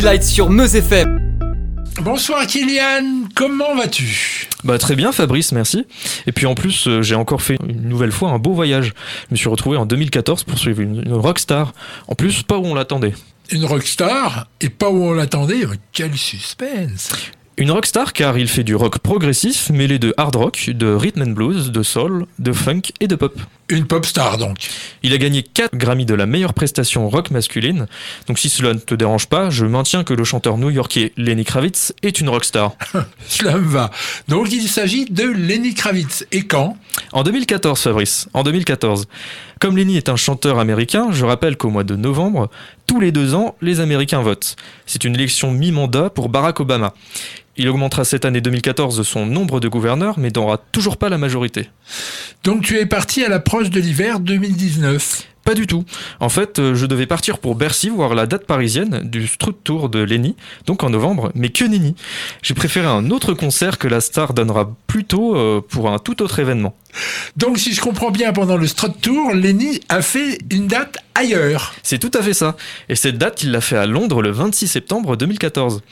City 0.00 0.26
sur 0.26 0.48
Meuse 0.48 0.76
FM. 0.76 1.44
Bonsoir 2.00 2.46
Kylian, 2.46 3.28
comment 3.34 3.76
vas-tu? 3.76 4.48
Bah 4.64 4.78
très 4.78 4.96
bien 4.96 5.12
Fabrice, 5.12 5.52
merci. 5.52 5.84
Et 6.26 6.32
puis 6.32 6.46
en 6.46 6.54
plus, 6.54 6.88
euh, 6.88 7.02
j'ai 7.02 7.14
encore 7.14 7.42
fait 7.42 7.58
une 7.68 7.82
nouvelle 7.82 8.12
fois 8.12 8.30
un 8.30 8.38
beau 8.38 8.54
voyage. 8.54 8.94
Je 9.28 9.32
me 9.32 9.36
suis 9.36 9.50
retrouvé 9.50 9.76
en 9.76 9.84
2014 9.84 10.44
pour 10.44 10.58
suivre 10.58 10.80
une, 10.80 11.02
une 11.04 11.12
rockstar. 11.12 11.74
En 12.08 12.14
plus, 12.14 12.42
pas 12.42 12.56
où 12.56 12.64
on 12.64 12.74
l'attendait. 12.74 13.12
Une 13.50 13.66
rockstar 13.66 14.46
et 14.62 14.70
pas 14.70 14.88
où 14.88 15.04
on 15.04 15.12
l'attendait? 15.12 15.66
Quel 15.92 16.16
suspense 16.16 17.10
Une 17.60 17.72
rockstar 17.72 18.14
car 18.14 18.38
il 18.38 18.48
fait 18.48 18.64
du 18.64 18.74
rock 18.74 19.00
progressif 19.00 19.68
mêlé 19.68 19.98
de 19.98 20.14
hard 20.16 20.34
rock, 20.34 20.70
de 20.70 20.94
rhythm 20.94 21.20
and 21.20 21.32
blues, 21.32 21.70
de 21.70 21.82
soul, 21.82 22.24
de 22.38 22.54
funk 22.54 22.80
et 23.00 23.06
de 23.06 23.16
pop. 23.16 23.38
Une 23.68 23.86
pop 23.86 24.06
star 24.06 24.38
donc. 24.38 24.56
Il 25.02 25.12
a 25.12 25.18
gagné 25.18 25.42
4 25.42 25.76
Grammy 25.76 26.06
de 26.06 26.14
la 26.14 26.24
meilleure 26.24 26.54
prestation 26.54 27.10
rock 27.10 27.30
masculine. 27.30 27.86
Donc 28.28 28.38
si 28.38 28.48
cela 28.48 28.72
ne 28.72 28.78
te 28.78 28.94
dérange 28.94 29.26
pas, 29.26 29.50
je 29.50 29.66
maintiens 29.66 30.04
que 30.04 30.14
le 30.14 30.24
chanteur 30.24 30.56
new-yorkais 30.56 31.12
Lenny 31.18 31.44
Kravitz 31.44 31.92
est 32.02 32.18
une 32.18 32.30
rockstar. 32.30 32.72
Cela 33.28 33.58
me 33.58 33.68
va. 33.68 33.90
Donc 34.26 34.50
il 34.50 34.66
s'agit 34.66 35.04
de 35.04 35.24
Lenny 35.24 35.74
Kravitz. 35.74 36.24
Et 36.32 36.46
quand? 36.46 36.78
En 37.12 37.24
2014, 37.24 37.78
Fabrice, 37.78 38.26
en 38.32 38.42
2014. 38.42 39.06
Comme 39.60 39.76
Lenny 39.76 39.98
est 39.98 40.08
un 40.08 40.16
chanteur 40.16 40.58
américain, 40.58 41.08
je 41.12 41.26
rappelle 41.26 41.58
qu'au 41.58 41.68
mois 41.68 41.84
de 41.84 41.94
novembre, 41.94 42.48
tous 42.86 42.98
les 42.98 43.12
deux 43.12 43.34
ans, 43.34 43.54
les 43.60 43.80
Américains 43.80 44.22
votent. 44.22 44.56
C'est 44.86 45.04
une 45.04 45.14
élection 45.14 45.52
mi-mandat 45.52 46.08
pour 46.08 46.30
Barack 46.30 46.60
Obama. 46.60 46.94
Il 47.60 47.68
augmentera 47.68 48.06
cette 48.06 48.24
année 48.24 48.40
2014 48.40 49.02
son 49.02 49.26
nombre 49.26 49.60
de 49.60 49.68
gouverneurs, 49.68 50.18
mais 50.18 50.30
n'aura 50.34 50.56
toujours 50.56 50.96
pas 50.96 51.10
la 51.10 51.18
majorité. 51.18 51.68
Donc 52.42 52.62
tu 52.62 52.78
es 52.78 52.86
parti 52.86 53.22
à 53.22 53.28
l'approche 53.28 53.68
de 53.68 53.78
l'hiver 53.78 54.18
2019. 54.18 55.26
Pas 55.44 55.52
du 55.52 55.66
tout. 55.66 55.84
En 56.20 56.30
fait, 56.30 56.58
euh, 56.58 56.74
je 56.74 56.86
devais 56.86 57.06
partir 57.06 57.38
pour 57.38 57.56
Bercy 57.56 57.90
voir 57.90 58.14
la 58.14 58.26
date 58.26 58.46
parisienne 58.46 59.02
du 59.04 59.26
Strout 59.26 59.56
Tour 59.62 59.90
de 59.90 59.98
Lenny, 59.98 60.36
donc 60.64 60.84
en 60.84 60.88
novembre, 60.90 61.32
mais 61.34 61.50
que 61.50 61.64
nenni. 61.64 61.96
J'ai 62.40 62.54
préféré 62.54 62.86
un 62.86 63.10
autre 63.10 63.34
concert 63.34 63.76
que 63.76 63.88
la 63.88 64.00
star 64.00 64.32
donnera 64.32 64.74
plus 64.86 65.04
tôt 65.04 65.36
euh, 65.36 65.60
pour 65.60 65.90
un 65.90 65.98
tout 65.98 66.22
autre 66.22 66.38
événement. 66.38 66.74
Donc 67.36 67.58
si 67.58 67.74
je 67.74 67.80
comprends 67.82 68.10
bien, 68.10 68.32
pendant 68.32 68.56
le 68.56 68.66
Strut 68.66 69.00
Tour, 69.02 69.32
Lenny 69.34 69.80
a 69.90 70.00
fait 70.00 70.38
une 70.50 70.66
date 70.66 70.96
ailleurs. 71.14 71.74
C'est 71.82 71.98
tout 71.98 72.10
à 72.14 72.22
fait 72.22 72.34
ça. 72.34 72.56
Et 72.88 72.94
cette 72.94 73.18
date, 73.18 73.42
il 73.42 73.50
l'a 73.50 73.60
fait 73.60 73.76
à 73.76 73.86
Londres 73.86 74.22
le 74.22 74.30
26 74.30 74.66
septembre 74.66 75.16
2014. 75.16 75.82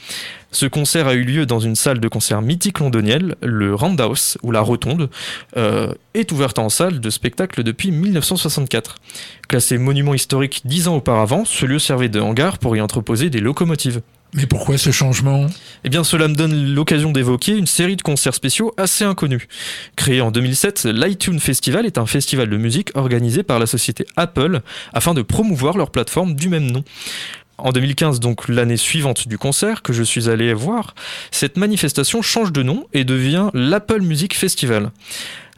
Ce 0.51 0.67
concert 0.67 1.07
a 1.07 1.15
eu 1.15 1.25
lieu 1.25 1.45
dans 1.45 1.61
une 1.61 1.77
salle 1.77 2.01
de 2.01 2.09
concert 2.09 2.41
mythique 2.41 2.79
londonienne, 2.79 3.35
le 3.43 3.75
Roundhouse, 3.75 4.39
ou 4.43 4.51
la 4.51 4.61
Rotonde, 4.61 5.11
euh, 5.57 5.93
est 6.15 6.33
ouverte 6.33 6.59
en 6.59 6.71
salle 6.71 7.01
de 7.01 7.11
spectacle 7.11 7.63
depuis 7.63 7.91
1964. 7.91 8.97
Classé 9.49 9.77
monument 9.77 10.15
historique 10.15 10.63
dix 10.65 10.89
ans 10.89 10.97
auparavant, 10.97 11.45
ce 11.45 11.67
lieu 11.67 11.79
servait 11.79 12.09
de 12.09 12.21
hangar 12.21 12.59
pour 12.59 12.77
y 12.77 12.81
entreposer 12.81 13.29
des 13.29 13.41
locomotives. 13.41 14.01
Mais 14.35 14.47
pourquoi 14.47 14.77
ce 14.77 14.91
changement? 14.91 15.47
Eh 15.85 15.89
bien, 15.89 16.05
cela 16.05 16.29
me 16.29 16.35
donne 16.35 16.75
l'occasion 16.75 17.13
d'évoquer 17.13 17.57
une 17.57 17.67
série 17.67 17.97
de 17.97 18.03
concerts 18.03 18.35
spéciaux 18.35 18.75
assez 18.77 19.05
inconnus. 19.05 19.49
Créé 19.97 20.21
en 20.21 20.31
2007, 20.31 20.85
l'iTunes 20.85 21.41
Festival 21.41 21.87
est 21.87 21.97
un 21.97 22.05
festival 22.05 22.51
de 22.51 22.57
musique 22.59 22.91
organisé 22.95 23.43
par 23.43 23.59
la 23.59 23.67
société 23.67 24.05
Apple 24.17 24.61
afin 24.93 25.15
de 25.15 25.23
promouvoir 25.23 25.79
leur 25.79 25.91
plateforme 25.91 26.35
du 26.35 26.51
même 26.51 26.71
nom. 26.71 26.85
En 27.59 27.73
2015, 27.73 28.21
donc 28.21 28.49
l'année 28.49 28.77
suivante 28.77 29.27
du 29.27 29.37
concert 29.37 29.83
que 29.83 29.93
je 29.93 30.05
suis 30.05 30.31
allé 30.31 30.55
voir, 30.55 30.95
cette 31.33 31.57
manifestation 31.57 32.23
change 32.23 32.53
de 32.53 32.63
nom 32.63 32.87
et 32.93 33.03
devient 33.05 33.51
l'Apple 33.53 34.01
Music 34.01 34.35
Festival. 34.37 34.93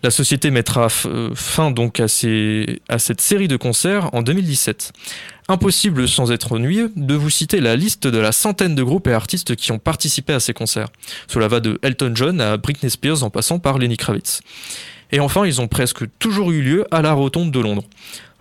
La 0.02 0.10
société 0.10 0.50
mettra 0.50 0.88
fin 0.88 1.70
donc 1.70 2.00
à 2.00 2.08
cette 2.08 3.20
série 3.20 3.48
de 3.48 3.56
concerts 3.56 4.08
en 4.14 4.22
2017. 4.22 4.92
Impossible 5.48 6.08
sans 6.08 6.32
être 6.32 6.52
ennuyeux 6.52 6.90
de 6.96 7.14
vous 7.14 7.28
citer 7.28 7.60
la 7.60 7.76
liste 7.76 8.06
de 8.06 8.16
la 8.16 8.32
centaine 8.32 8.74
de 8.74 8.82
groupes 8.82 9.08
et 9.08 9.12
artistes 9.12 9.56
qui 9.56 9.72
ont 9.72 9.78
participé 9.78 10.32
à 10.32 10.40
ces 10.40 10.54
concerts. 10.54 10.88
Cela 11.26 11.48
va 11.48 11.60
de 11.60 11.78
Elton 11.82 12.12
John 12.14 12.40
à 12.40 12.56
Britney 12.56 12.88
Spears 12.88 13.24
en 13.24 13.30
passant 13.30 13.58
par 13.58 13.78
Lenny 13.78 13.98
Kravitz. 13.98 14.40
Et 15.12 15.20
enfin, 15.20 15.44
ils 15.44 15.60
ont 15.60 15.68
presque 15.68 16.04
toujours 16.18 16.50
eu 16.50 16.62
lieu 16.62 16.86
à 16.90 17.02
la 17.02 17.12
Rotonde 17.12 17.50
de 17.50 17.60
Londres. 17.60 17.84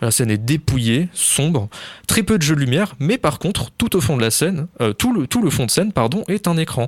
La 0.02 0.12
scène 0.12 0.32
est 0.32 0.38
dépouillée, 0.38 1.10
sombre, 1.14 1.70
très 2.08 2.24
peu 2.24 2.38
de 2.38 2.44
jeux 2.44 2.56
de 2.56 2.62
lumière, 2.62 2.96
mais 3.00 3.18
par 3.18 3.40
contre, 3.40 3.72
tout 3.72 3.96
au 3.96 4.02
fond 4.02 4.18
de 4.18 4.22
la 4.22 4.32
scène, 4.32 4.68
euh, 4.82 4.94
tout, 4.94 5.14
le, 5.14 5.28
tout 5.28 5.42
le 5.42 5.50
fond 5.50 5.66
de 5.66 5.72
scène, 5.72 5.92
pardon, 5.92 6.24
est 6.28 6.48
un 6.48 6.58
écran. 6.58 6.88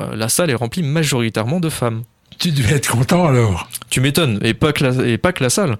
Euh, 0.00 0.14
la 0.14 0.28
salle 0.28 0.50
est 0.50 0.54
remplie 0.54 0.82
majoritairement 0.82 1.60
de 1.60 1.68
femmes. 1.68 2.04
Tu 2.38 2.50
devais 2.50 2.74
être 2.76 2.90
content 2.90 3.26
alors. 3.26 3.68
Tu 3.90 4.00
m'étonnes, 4.00 4.40
et 4.42 4.54
pas 4.54 4.72
que 4.72 4.84
la, 4.84 5.06
et 5.06 5.18
pas 5.18 5.32
que 5.32 5.42
la 5.42 5.50
salle. 5.50 5.76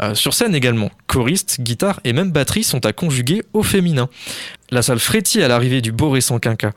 Euh, 0.00 0.14
sur 0.14 0.34
scène 0.34 0.54
également, 0.54 0.90
choristes, 1.06 1.60
guitare 1.60 2.00
et 2.04 2.12
même 2.12 2.32
batterie 2.32 2.64
sont 2.64 2.84
à 2.86 2.92
conjuguer 2.92 3.42
au 3.52 3.62
féminin. 3.62 4.08
La 4.70 4.82
salle 4.82 4.98
frétille 4.98 5.42
à 5.42 5.48
l'arrivée 5.48 5.80
du 5.80 5.92
beau 5.92 6.10
récent 6.10 6.38
quinca. 6.38 6.72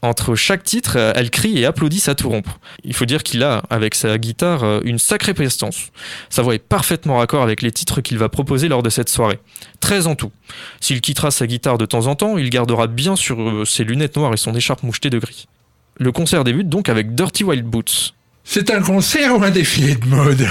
Entre 0.00 0.36
chaque 0.36 0.62
titre, 0.62 0.96
euh, 0.96 1.12
elle 1.16 1.30
crie 1.30 1.58
et 1.58 1.64
applaudit 1.64 2.04
à 2.06 2.14
tout 2.14 2.28
rompre. 2.28 2.60
Il 2.84 2.94
faut 2.94 3.04
dire 3.04 3.24
qu'il 3.24 3.42
a, 3.42 3.64
avec 3.68 3.96
sa 3.96 4.16
guitare, 4.16 4.62
euh, 4.62 4.80
une 4.84 5.00
sacrée 5.00 5.34
prestance. 5.34 5.90
Sa 6.30 6.42
voix 6.42 6.54
est 6.54 6.60
parfaitement 6.60 7.16
raccord 7.16 7.42
avec 7.42 7.62
les 7.62 7.72
titres 7.72 8.00
qu'il 8.00 8.16
va 8.16 8.28
proposer 8.28 8.68
lors 8.68 8.84
de 8.84 8.90
cette 8.90 9.08
soirée. 9.08 9.40
13 9.80 10.06
en 10.06 10.14
tout. 10.14 10.30
S'il 10.80 11.00
quittera 11.00 11.32
sa 11.32 11.48
guitare 11.48 11.78
de 11.78 11.86
temps 11.86 12.06
en 12.06 12.14
temps, 12.14 12.38
il 12.38 12.48
gardera 12.48 12.86
bien 12.86 13.16
sur 13.16 13.40
euh, 13.40 13.64
ses 13.64 13.82
lunettes 13.82 14.16
noires 14.16 14.32
et 14.32 14.36
son 14.36 14.54
écharpe 14.54 14.84
mouchetée 14.84 15.10
de 15.10 15.18
gris. 15.18 15.48
Le 15.96 16.12
concert 16.12 16.44
débute 16.44 16.68
donc 16.68 16.88
avec 16.88 17.16
Dirty 17.16 17.42
Wild 17.42 17.64
Boots. 17.64 18.14
C'est 18.50 18.70
un 18.70 18.80
concert 18.80 19.38
ou 19.38 19.44
un 19.44 19.50
défilé 19.50 19.94
de 19.94 20.06
mode 20.06 20.48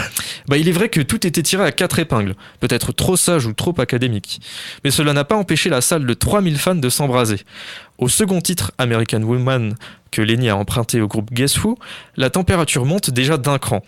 Bah, 0.47 0.57
il 0.57 0.69
est 0.69 0.71
vrai 0.71 0.87
que 0.87 1.01
tout 1.01 1.25
était 1.25 1.41
tiré 1.41 1.63
à 1.63 1.71
quatre 1.71 1.97
épingles, 1.97 2.35
peut-être 2.59 2.91
trop 2.91 3.17
sage 3.17 3.47
ou 3.47 3.53
trop 3.53 3.73
académique. 3.81 4.39
Mais 4.83 4.91
cela 4.91 5.13
n'a 5.13 5.23
pas 5.23 5.35
empêché 5.35 5.71
la 5.71 5.81
salle 5.81 6.05
de 6.05 6.13
3000 6.13 6.59
fans 6.59 6.75
de 6.75 6.89
s'embraser. 6.89 7.39
Au 7.97 8.07
second 8.07 8.39
titre, 8.39 8.71
American 8.77 9.23
Woman, 9.23 9.73
que 10.11 10.21
Lenny 10.21 10.47
a 10.47 10.55
emprunté 10.55 11.01
au 11.01 11.07
groupe 11.07 11.33
Guess 11.33 11.63
Who, 11.63 11.75
la 12.17 12.29
température 12.29 12.85
monte 12.85 13.09
déjà 13.09 13.37
d'un 13.37 13.57
cran. 13.57 13.83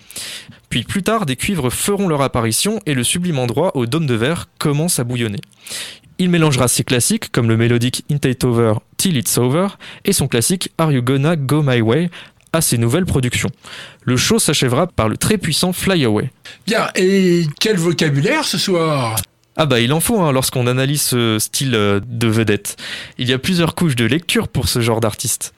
Puis 0.71 0.81
plus 0.81 1.03
tard, 1.03 1.27
des 1.27 1.35
cuivres 1.35 1.69
feront 1.69 2.07
leur 2.07 2.23
apparition 2.23 2.79
et 2.87 2.95
le 2.95 3.03
sublime 3.03 3.37
endroit 3.37 3.77
au 3.77 3.85
dôme 3.85 4.07
de 4.07 4.15
verre 4.15 4.49
commence 4.57 4.97
à 4.97 5.03
bouillonner. 5.03 5.41
Il 6.17 6.31
mélangera 6.31 6.67
ses 6.67 6.83
classiques 6.83 7.31
comme 7.31 7.47
le 7.47 7.57
mélodique 7.57 8.03
Ain't 8.09 8.27
It 8.27 8.43
Over 8.43 8.73
Till 8.97 9.17
It's 9.17 9.37
Over 9.37 9.67
et 10.03 10.13
son 10.13 10.27
classique 10.27 10.71
Are 10.79 10.91
You 10.91 11.03
Gonna 11.03 11.35
Go 11.35 11.61
My 11.61 11.79
Way 11.79 12.09
à 12.53 12.61
ses 12.61 12.77
nouvelles 12.77 13.05
productions. 13.05 13.49
Le 14.03 14.17
show 14.17 14.39
s'achèvera 14.39 14.87
par 14.87 15.09
le 15.09 15.17
très 15.17 15.37
puissant 15.37 15.73
Fly 15.73 16.05
Away. 16.05 16.31
Bien, 16.65 16.87
et 16.95 17.45
quel 17.59 17.77
vocabulaire 17.77 18.45
ce 18.45 18.57
soir? 18.57 19.17
Ah 19.55 19.65
bah 19.65 19.81
il 19.81 19.91
en 19.91 19.99
faut 19.99 20.21
hein, 20.21 20.31
lorsqu'on 20.31 20.67
analyse 20.67 21.01
ce 21.01 21.37
style 21.37 21.75
euh, 21.75 21.99
de 22.05 22.27
vedette. 22.27 22.77
Il 23.17 23.27
y 23.27 23.33
a 23.33 23.37
plusieurs 23.37 23.75
couches 23.75 23.95
de 23.95 24.05
lecture 24.05 24.47
pour 24.47 24.69
ce 24.69 24.79
genre 24.79 25.01
d'artiste. 25.01 25.53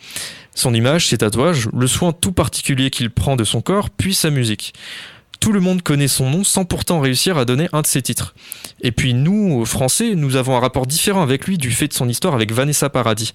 Son 0.55 0.73
image, 0.73 1.07
ses 1.07 1.19
tatouages, 1.19 1.69
le 1.71 1.87
soin 1.87 2.11
tout 2.11 2.31
particulier 2.31 2.89
qu'il 2.89 3.09
prend 3.09 3.35
de 3.35 3.43
son 3.43 3.61
corps, 3.61 3.89
puis 3.89 4.13
sa 4.13 4.29
musique. 4.29 4.73
Tout 5.41 5.51
le 5.51 5.59
monde 5.59 5.81
connaît 5.81 6.07
son 6.07 6.29
nom 6.29 6.43
sans 6.43 6.65
pourtant 6.65 6.99
réussir 6.99 7.39
à 7.39 7.45
donner 7.45 7.67
un 7.73 7.81
de 7.81 7.87
ses 7.87 8.03
titres. 8.03 8.35
Et 8.81 8.91
puis 8.91 9.15
nous, 9.15 9.65
Français, 9.65 10.13
nous 10.13 10.35
avons 10.35 10.55
un 10.55 10.59
rapport 10.59 10.85
différent 10.85 11.23
avec 11.23 11.47
lui 11.47 11.57
du 11.57 11.71
fait 11.71 11.87
de 11.87 11.93
son 11.93 12.07
histoire 12.07 12.35
avec 12.35 12.51
Vanessa 12.51 12.91
Paradis. 12.91 13.33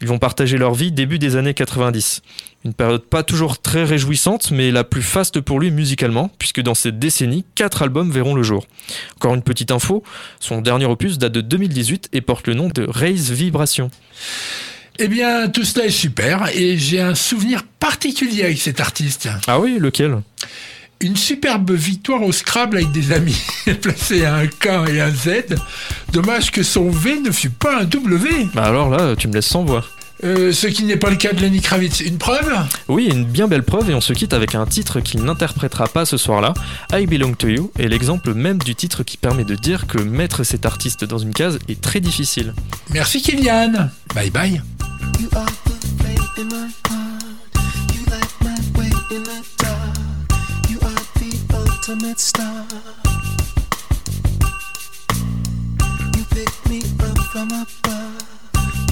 Ils 0.00 0.08
vont 0.08 0.18
partager 0.18 0.56
leur 0.56 0.72
vie 0.72 0.92
début 0.92 1.18
des 1.18 1.36
années 1.36 1.52
90. 1.52 2.22
Une 2.64 2.72
période 2.72 3.02
pas 3.02 3.22
toujours 3.22 3.60
très 3.60 3.84
réjouissante, 3.84 4.50
mais 4.50 4.70
la 4.70 4.82
plus 4.82 5.02
faste 5.02 5.42
pour 5.42 5.60
lui 5.60 5.70
musicalement, 5.70 6.30
puisque 6.38 6.62
dans 6.62 6.74
cette 6.74 6.98
décennie, 6.98 7.44
quatre 7.54 7.82
albums 7.82 8.10
verront 8.10 8.34
le 8.34 8.42
jour. 8.42 8.66
Encore 9.16 9.34
une 9.34 9.42
petite 9.42 9.72
info, 9.72 10.02
son 10.40 10.62
dernier 10.62 10.86
opus 10.86 11.18
date 11.18 11.32
de 11.32 11.42
2018 11.42 12.08
et 12.14 12.22
porte 12.22 12.46
le 12.46 12.54
nom 12.54 12.68
de 12.68 12.86
Raise 12.88 13.30
Vibration. 13.30 13.90
Eh 14.98 15.06
bien, 15.08 15.48
tout 15.48 15.64
cela 15.64 15.84
est 15.84 15.90
super 15.90 16.48
et 16.54 16.78
j'ai 16.78 17.00
un 17.00 17.14
souvenir 17.14 17.62
particulier 17.78 18.42
avec 18.44 18.58
cet 18.58 18.80
artiste. 18.80 19.28
Ah 19.46 19.60
oui, 19.60 19.76
lequel? 19.78 20.22
Une 21.02 21.16
superbe 21.16 21.72
victoire 21.72 22.22
au 22.22 22.30
Scrabble 22.30 22.76
avec 22.76 22.92
des 22.92 23.10
amis, 23.10 23.36
placé 23.82 24.24
à 24.24 24.36
un 24.36 24.46
K 24.46 24.88
et 24.88 25.00
un 25.00 25.10
Z. 25.10 25.56
Dommage 26.12 26.52
que 26.52 26.62
son 26.62 26.90
V 26.90 27.18
ne 27.18 27.32
fut 27.32 27.50
pas 27.50 27.80
un 27.80 27.84
W. 27.84 28.46
Bah 28.54 28.66
alors 28.66 28.88
là, 28.88 29.16
tu 29.16 29.26
me 29.26 29.34
laisses 29.34 29.46
sans 29.46 29.64
voix. 29.64 29.84
Euh, 30.22 30.52
ce 30.52 30.68
qui 30.68 30.84
n'est 30.84 30.96
pas 30.96 31.10
le 31.10 31.16
cas 31.16 31.32
de 31.32 31.40
Lenny 31.40 31.60
Kravitz. 31.60 32.00
Une 32.02 32.18
preuve? 32.18 32.54
Oui, 32.86 33.08
une 33.12 33.24
bien 33.24 33.48
belle 33.48 33.64
preuve 33.64 33.90
et 33.90 33.94
on 33.94 34.00
se 34.00 34.12
quitte 34.12 34.32
avec 34.32 34.54
un 34.54 34.64
titre 34.64 35.00
qu'il 35.00 35.24
n'interprétera 35.24 35.88
pas 35.88 36.04
ce 36.04 36.16
soir-là, 36.16 36.54
I 36.92 37.06
Belong 37.06 37.34
to 37.34 37.48
You, 37.48 37.72
et 37.80 37.88
l'exemple 37.88 38.32
même 38.32 38.58
du 38.58 38.76
titre 38.76 39.02
qui 39.02 39.16
permet 39.16 39.44
de 39.44 39.56
dire 39.56 39.88
que 39.88 39.98
mettre 39.98 40.44
cet 40.44 40.66
artiste 40.66 41.04
dans 41.04 41.18
une 41.18 41.32
case 41.34 41.58
est 41.68 41.80
très 41.80 41.98
difficile. 41.98 42.54
Merci 42.90 43.20
Kylian. 43.20 43.90
Bye 44.14 44.30
bye. 44.30 44.62
Ultimate 51.92 52.20
star. 52.20 52.66
You 56.16 56.24
pick 56.30 56.48
me 56.70 56.80
up 57.00 57.18
from 57.32 57.48
above. 57.50 58.22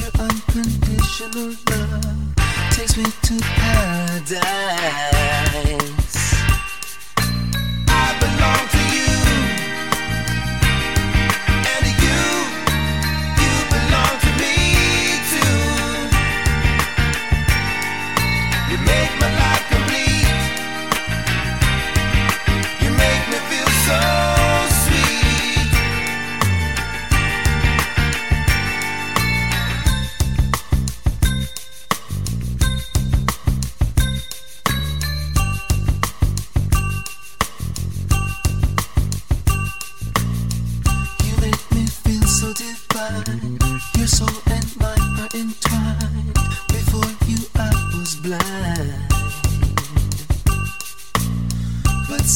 Your 0.01 0.12
unconditional 0.20 1.55
love 1.70 2.36
takes 2.72 2.96
me 2.98 3.05
to 3.05 3.40
paradise. 3.57 4.61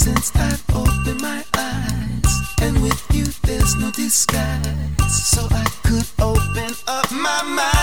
Since 0.04 0.36
I've 0.36 0.62
opened 0.76 1.22
my 1.22 1.42
eyes, 1.56 2.40
and 2.60 2.82
with 2.82 3.02
you, 3.14 3.24
there's 3.44 3.74
no 3.76 3.90
disguise. 3.90 4.66
So 5.08 5.48
I 5.50 5.64
could 5.82 6.04
open 6.20 6.74
up 6.86 7.10
my 7.10 7.42
mind. 7.42 7.73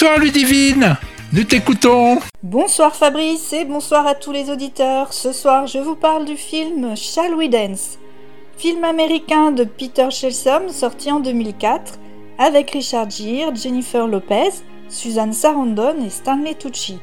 Bonsoir 0.00 0.18
Ludivine. 0.18 0.96
Nous 1.34 1.44
t'écoutons. 1.44 2.20
Bonsoir 2.42 2.96
Fabrice 2.96 3.52
et 3.52 3.66
bonsoir 3.66 4.06
à 4.06 4.14
tous 4.14 4.32
les 4.32 4.48
auditeurs. 4.48 5.12
Ce 5.12 5.30
soir, 5.30 5.66
je 5.66 5.78
vous 5.78 5.94
parle 5.94 6.24
du 6.24 6.38
film 6.38 6.96
Shall 6.96 7.34
We 7.34 7.50
Dance? 7.50 7.98
Film 8.56 8.82
américain 8.84 9.52
de 9.52 9.64
Peter 9.64 10.10
Shelsom 10.10 10.70
sorti 10.70 11.12
en 11.12 11.20
2004 11.20 11.98
avec 12.38 12.70
Richard 12.70 13.10
Gere, 13.10 13.54
Jennifer 13.54 14.06
Lopez, 14.06 14.62
Suzanne 14.88 15.34
Sarandon 15.34 16.02
et 16.02 16.08
Stanley 16.08 16.54
Tucci. 16.54 16.98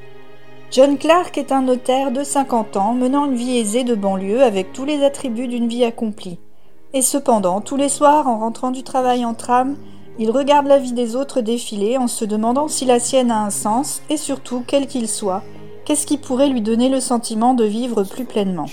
John 0.71 0.97
Clark 0.97 1.37
est 1.37 1.51
un 1.51 1.61
notaire 1.61 2.09
de 2.09 2.23
50 2.23 2.77
ans 2.77 2.93
menant 2.93 3.25
une 3.25 3.35
vie 3.35 3.59
aisée 3.59 3.83
de 3.83 3.93
banlieue 3.93 4.41
avec 4.41 4.73
tous 4.73 4.85
les 4.85 5.03
attributs 5.03 5.47
d'une 5.47 5.67
vie 5.67 5.85
accomplie. 5.85 6.39
Et 6.93 7.03
cependant, 7.03 7.61
tous 7.61 7.77
les 7.77 7.89
soirs, 7.89 8.27
en 8.27 8.39
rentrant 8.39 8.71
du 8.71 8.81
travail 8.81 9.23
en 9.23 9.35
tram, 9.35 9.75
il 10.19 10.31
regarde 10.31 10.67
la 10.67 10.79
vie 10.79 10.93
des 10.93 11.15
autres 11.15 11.41
défiler 11.41 11.97
en 11.97 12.07
se 12.07 12.25
demandant 12.25 12.67
si 12.67 12.85
la 12.85 12.99
sienne 12.99 13.31
a 13.31 13.43
un 13.43 13.49
sens 13.49 14.01
et 14.09 14.17
surtout, 14.17 14.63
quel 14.65 14.87
qu'il 14.87 15.07
soit, 15.07 15.43
qu'est-ce 15.85 16.07
qui 16.07 16.17
pourrait 16.17 16.49
lui 16.49 16.61
donner 16.61 16.89
le 16.89 16.99
sentiment 16.99 17.53
de 17.53 17.63
vivre 17.63 18.03
plus 18.03 18.25
pleinement. 18.25 18.65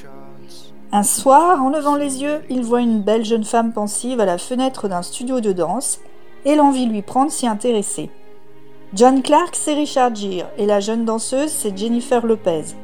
Un 0.92 1.02
soir, 1.02 1.62
en 1.62 1.70
levant 1.70 1.96
les 1.96 2.22
yeux, 2.22 2.40
il 2.48 2.62
voit 2.62 2.80
une 2.80 3.02
belle 3.02 3.24
jeune 3.24 3.44
femme 3.44 3.72
pensive 3.72 4.20
à 4.20 4.24
la 4.24 4.38
fenêtre 4.38 4.88
d'un 4.88 5.02
studio 5.02 5.40
de 5.40 5.52
danse 5.52 5.98
et 6.44 6.54
l'envie 6.54 6.86
lui 6.86 7.02
prend 7.02 7.24
de 7.24 7.30
s'y 7.30 7.46
intéresser. 7.46 8.10
John 8.94 9.22
Clark, 9.22 9.56
c'est 9.56 9.74
Richard 9.74 10.14
Gere 10.14 10.46
et 10.56 10.66
la 10.66 10.80
jeune 10.80 11.04
danseuse, 11.04 11.50
c'est 11.50 11.76
Jennifer 11.76 12.24
Lopez. 12.24 12.76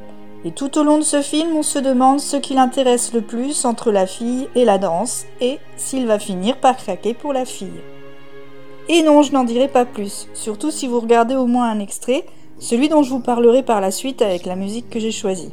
Et 0.45 0.51
tout 0.51 0.79
au 0.79 0.83
long 0.83 0.99
de 0.99 1.05
ce 1.05 1.23
film, 1.23 1.55
on 1.55 1.63
se 1.63 1.79
demande 1.79 2.19
ce 2.19 2.37
qui 2.37 2.55
l'intéresse 2.55 3.13
le 3.13 3.21
plus 3.21 3.65
entre 3.65 3.93
la 3.93 4.07
fille 4.07 4.49
et 4.55 4.65
la 4.65 4.79
danse 4.79 5.27
et 5.41 5.59
s'il 5.77 6.07
va 6.07 6.19
finir 6.19 6.57
par 6.57 6.77
craquer 6.77 7.15
pour 7.15 7.33
la 7.33 7.45
fille. 7.45 7.81
Et 8.93 9.03
non, 9.03 9.23
je 9.23 9.31
n'en 9.31 9.45
dirai 9.45 9.69
pas 9.69 9.85
plus, 9.85 10.27
surtout 10.35 10.73
si 10.73 10.89
vous 10.89 10.99
regardez 10.99 11.37
au 11.37 11.47
moins 11.47 11.71
un 11.71 11.79
extrait, 11.79 12.27
celui 12.59 12.89
dont 12.89 13.05
je 13.05 13.11
vous 13.11 13.21
parlerai 13.21 13.63
par 13.63 13.81
la 13.81 13.93
suite 13.93 14.21
avec 14.21 14.47
la 14.47 14.57
musique 14.57 14.91
que 14.91 14.99
j'ai 14.99 15.13
choisie. 15.13 15.53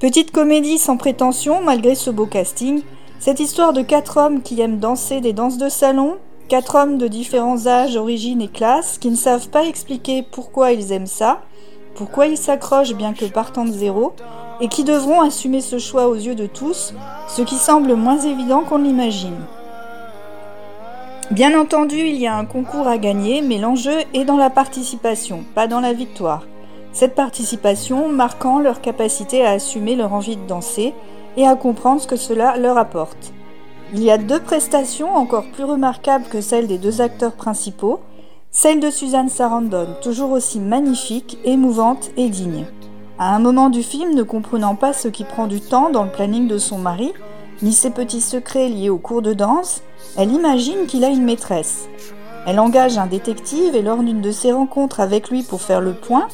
Petite 0.00 0.30
comédie 0.30 0.78
sans 0.78 0.96
prétention, 0.96 1.60
malgré 1.60 1.94
ce 1.94 2.08
beau 2.08 2.24
casting, 2.24 2.80
cette 3.18 3.40
histoire 3.40 3.74
de 3.74 3.82
quatre 3.82 4.16
hommes 4.16 4.40
qui 4.40 4.58
aiment 4.62 4.78
danser 4.78 5.20
des 5.20 5.34
danses 5.34 5.58
de 5.58 5.68
salon, 5.68 6.16
quatre 6.48 6.76
hommes 6.76 6.96
de 6.96 7.08
différents 7.08 7.66
âges, 7.66 7.98
origines 7.98 8.40
et 8.40 8.48
classes, 8.48 8.96
qui 8.96 9.10
ne 9.10 9.16
savent 9.16 9.50
pas 9.50 9.66
expliquer 9.66 10.22
pourquoi 10.22 10.72
ils 10.72 10.92
aiment 10.92 11.06
ça, 11.06 11.42
pourquoi 11.94 12.26
ils 12.26 12.38
s'accrochent 12.38 12.94
bien 12.94 13.12
que 13.12 13.26
partant 13.26 13.66
de 13.66 13.72
zéro, 13.72 14.14
et 14.62 14.68
qui 14.68 14.84
devront 14.84 15.20
assumer 15.20 15.60
ce 15.60 15.76
choix 15.76 16.08
aux 16.08 16.14
yeux 16.14 16.34
de 16.34 16.46
tous, 16.46 16.94
ce 17.28 17.42
qui 17.42 17.56
semble 17.56 17.92
moins 17.96 18.20
évident 18.20 18.62
qu'on 18.62 18.78
l'imagine. 18.78 19.44
Bien 21.30 21.58
entendu, 21.58 21.96
il 21.96 22.16
y 22.16 22.26
a 22.26 22.36
un 22.36 22.44
concours 22.44 22.86
à 22.86 22.98
gagner, 22.98 23.40
mais 23.40 23.56
l'enjeu 23.56 23.96
est 24.12 24.26
dans 24.26 24.36
la 24.36 24.50
participation, 24.50 25.42
pas 25.54 25.66
dans 25.66 25.80
la 25.80 25.94
victoire. 25.94 26.46
Cette 26.92 27.14
participation 27.14 28.10
marquant 28.10 28.58
leur 28.58 28.82
capacité 28.82 29.44
à 29.44 29.52
assumer 29.52 29.96
leur 29.96 30.12
envie 30.12 30.36
de 30.36 30.46
danser 30.46 30.92
et 31.38 31.46
à 31.46 31.56
comprendre 31.56 32.02
ce 32.02 32.06
que 32.06 32.16
cela 32.16 32.58
leur 32.58 32.76
apporte. 32.76 33.32
Il 33.94 34.02
y 34.02 34.10
a 34.10 34.18
deux 34.18 34.38
prestations 34.38 35.14
encore 35.14 35.46
plus 35.50 35.64
remarquables 35.64 36.26
que 36.30 36.42
celles 36.42 36.66
des 36.66 36.78
deux 36.78 37.00
acteurs 37.00 37.32
principaux, 37.32 38.00
celle 38.50 38.80
de 38.80 38.90
Suzanne 38.90 39.30
Sarandon, 39.30 39.96
toujours 40.02 40.30
aussi 40.30 40.60
magnifique, 40.60 41.38
émouvante 41.44 42.10
et 42.18 42.28
digne. 42.28 42.66
À 43.18 43.34
un 43.34 43.38
moment 43.38 43.70
du 43.70 43.82
film, 43.82 44.14
ne 44.14 44.22
comprenant 44.22 44.74
pas 44.74 44.92
ce 44.92 45.08
qui 45.08 45.24
prend 45.24 45.46
du 45.46 45.62
temps 45.62 45.88
dans 45.88 46.04
le 46.04 46.10
planning 46.10 46.48
de 46.48 46.58
son 46.58 46.78
mari, 46.78 47.14
ni 47.62 47.72
ses 47.72 47.90
petits 47.90 48.20
secrets 48.20 48.68
liés 48.68 48.90
au 48.90 48.98
cours 48.98 49.22
de 49.22 49.32
danse, 49.32 49.82
elle 50.16 50.32
imagine 50.32 50.86
qu'il 50.86 51.04
a 51.04 51.08
une 51.08 51.24
maîtresse. 51.24 51.88
Elle 52.46 52.60
engage 52.60 52.98
un 52.98 53.06
détective 53.06 53.74
et 53.74 53.82
lors 53.82 54.02
d'une 54.02 54.20
de 54.20 54.30
ses 54.30 54.52
rencontres 54.52 55.00
avec 55.00 55.30
lui 55.30 55.42
pour 55.42 55.62
faire 55.62 55.80
le 55.80 55.94
point, 55.94 56.28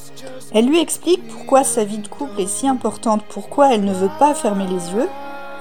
elle 0.52 0.66
lui 0.66 0.80
explique 0.80 1.26
pourquoi 1.28 1.62
sa 1.62 1.84
vie 1.84 1.98
de 1.98 2.08
couple 2.08 2.40
est 2.40 2.48
si 2.48 2.66
importante, 2.66 3.22
pourquoi 3.28 3.72
elle 3.72 3.84
ne 3.84 3.94
veut 3.94 4.10
pas 4.18 4.34
fermer 4.34 4.66
les 4.66 4.92
yeux, 4.92 5.08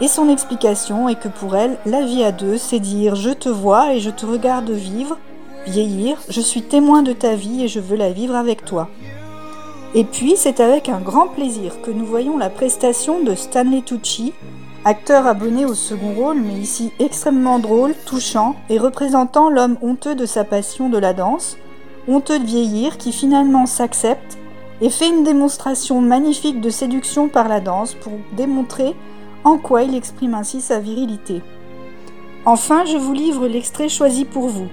et 0.01 0.07
son 0.07 0.29
explication 0.29 1.09
est 1.09 1.19
que 1.19 1.27
pour 1.27 1.55
elle, 1.55 1.77
la 1.85 2.01
vie 2.01 2.23
à 2.23 2.31
deux, 2.31 2.57
c'est 2.57 2.79
dire 2.79 3.15
je 3.15 3.29
te 3.29 3.49
vois 3.49 3.93
et 3.93 3.99
je 3.99 4.09
te 4.09 4.25
regarde 4.25 4.69
vivre, 4.71 5.17
vieillir, 5.67 6.17
je 6.29 6.41
suis 6.41 6.63
témoin 6.63 7.03
de 7.03 7.13
ta 7.13 7.35
vie 7.35 7.63
et 7.63 7.67
je 7.67 7.79
veux 7.79 7.97
la 7.97 8.11
vivre 8.11 8.35
avec 8.35 8.65
toi. 8.65 8.89
Et 9.95 10.03
puis, 10.03 10.35
c'est 10.35 10.59
avec 10.59 10.87
un 10.87 10.99
grand 10.99 11.27
plaisir 11.27 11.81
que 11.81 11.91
nous 11.91 12.05
voyons 12.05 12.37
la 12.37 12.49
prestation 12.49 13.23
de 13.23 13.33
Stanley 13.33 13.81
Tucci, 13.81 14.33
acteur 14.85 15.27
abonné 15.27 15.65
au 15.65 15.73
second 15.73 16.13
rôle, 16.13 16.39
mais 16.39 16.53
ici 16.53 16.91
extrêmement 16.99 17.59
drôle, 17.59 17.93
touchant 18.05 18.55
et 18.69 18.77
représentant 18.77 19.49
l'homme 19.49 19.77
honteux 19.81 20.15
de 20.15 20.25
sa 20.25 20.43
passion 20.43 20.89
de 20.89 20.97
la 20.97 21.13
danse, 21.13 21.57
honteux 22.07 22.39
de 22.39 22.45
vieillir, 22.45 22.97
qui 22.97 23.11
finalement 23.11 23.65
s'accepte 23.65 24.37
et 24.81 24.89
fait 24.89 25.09
une 25.09 25.23
démonstration 25.23 26.01
magnifique 26.01 26.61
de 26.61 26.69
séduction 26.69 27.27
par 27.27 27.47
la 27.49 27.59
danse 27.59 27.95
pour 27.95 28.13
démontrer 28.35 28.95
en 29.43 29.57
quoi 29.57 29.83
il 29.83 29.95
exprime 29.95 30.33
ainsi 30.33 30.61
sa 30.61 30.79
virilité. 30.79 31.41
Enfin, 32.45 32.85
je 32.85 32.97
vous 32.97 33.13
livre 33.13 33.47
l'extrait 33.47 33.89
choisi 33.89 34.25
pour 34.25 34.47
vous. 34.47 34.67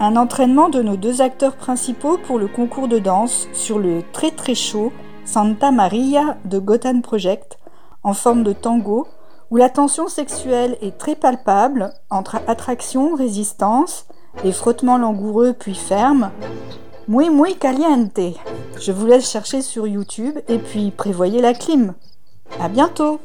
Un 0.00 0.16
entraînement 0.16 0.70
de 0.70 0.82
nos 0.82 0.96
deux 0.96 1.20
acteurs 1.20 1.56
principaux 1.56 2.16
pour 2.16 2.38
le 2.38 2.48
concours 2.48 2.88
de 2.88 2.98
danse 2.98 3.48
sur 3.52 3.78
le 3.78 4.02
très 4.12 4.30
très 4.30 4.54
chaud 4.54 4.92
Santa 5.26 5.70
Maria 5.70 6.38
de 6.46 6.58
Gotham 6.58 7.02
Project 7.02 7.58
en 8.02 8.14
forme 8.14 8.42
de 8.42 8.54
tango 8.54 9.06
où 9.50 9.56
la 9.56 9.68
tension 9.68 10.08
sexuelle 10.08 10.76
est 10.80 10.96
très 10.96 11.16
palpable 11.16 11.92
entre 12.08 12.36
attraction, 12.46 13.14
résistance 13.14 14.06
et 14.44 14.52
frottements 14.52 14.98
langoureux 14.98 15.52
puis 15.52 15.74
fermes. 15.74 16.30
Muy 17.08 17.30
muy 17.30 17.56
caliente. 17.56 18.20
Je 18.80 18.92
vous 18.92 19.06
laisse 19.06 19.28
chercher 19.28 19.62
sur 19.62 19.86
YouTube 19.88 20.38
et 20.48 20.58
puis 20.58 20.92
prévoyez 20.92 21.40
la 21.40 21.54
clim. 21.54 21.94
À 22.60 22.68
bientôt. 22.68 23.20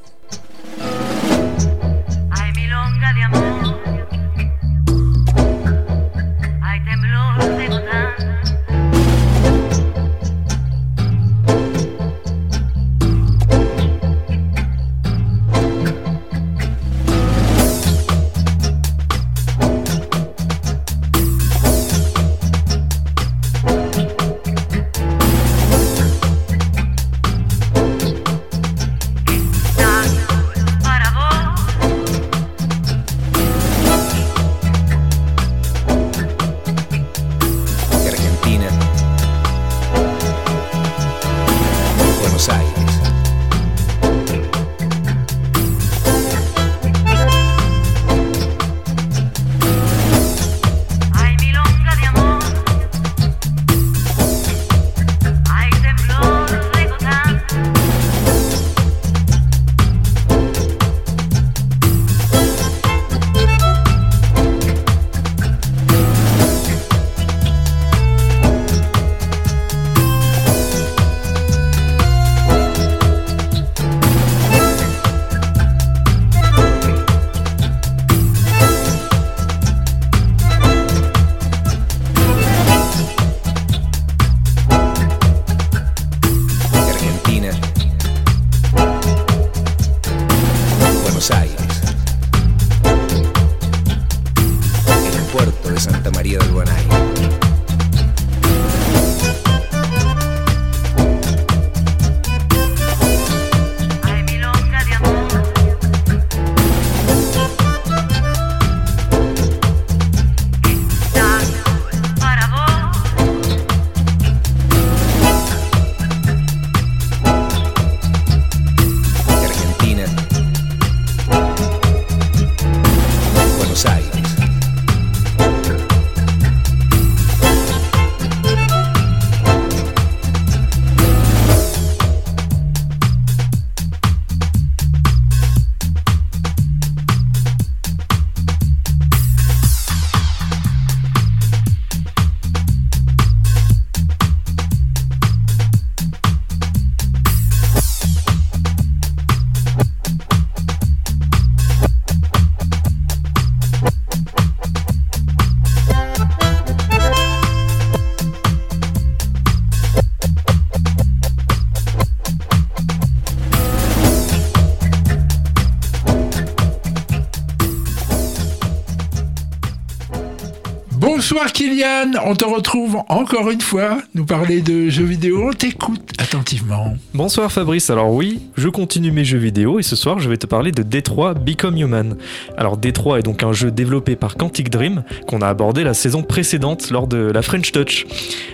Kylian, 171.75 172.11
on 172.25 172.35
te 172.35 172.45
retrouve 172.45 172.97
encore 173.09 173.51
une 173.51 173.59
fois, 173.59 173.97
nous 174.13 174.25
parler 174.25 174.61
de 174.61 174.87
jeux 174.87 175.03
vidéo, 175.03 175.49
on 175.49 175.53
t'écoute 175.53 176.11
attentivement. 176.17 176.93
Bonsoir 177.13 177.51
Fabrice, 177.51 177.89
alors 177.89 178.13
oui, 178.13 178.39
je 178.55 178.69
continue 178.69 179.11
mes 179.11 179.25
jeux 179.25 179.37
vidéo 179.37 179.79
et 179.79 179.83
ce 179.83 179.97
soir 179.97 180.19
je 180.19 180.29
vais 180.29 180.37
te 180.37 180.47
parler 180.47 180.71
de 180.71 180.83
D3 180.83 181.33
Become 181.33 181.77
Human. 181.77 182.15
Alors 182.57 182.79
D3 182.79 183.19
est 183.19 183.23
donc 183.23 183.43
un 183.43 183.51
jeu 183.51 183.71
développé 183.71 184.15
par 184.15 184.35
Quantic 184.35 184.69
Dream 184.69 185.03
qu'on 185.27 185.41
a 185.41 185.47
abordé 185.47 185.83
la 185.83 185.93
saison 185.93 186.23
précédente 186.23 186.91
lors 186.91 187.07
de 187.07 187.17
la 187.17 187.41
French 187.41 187.73
Touch. 187.73 188.05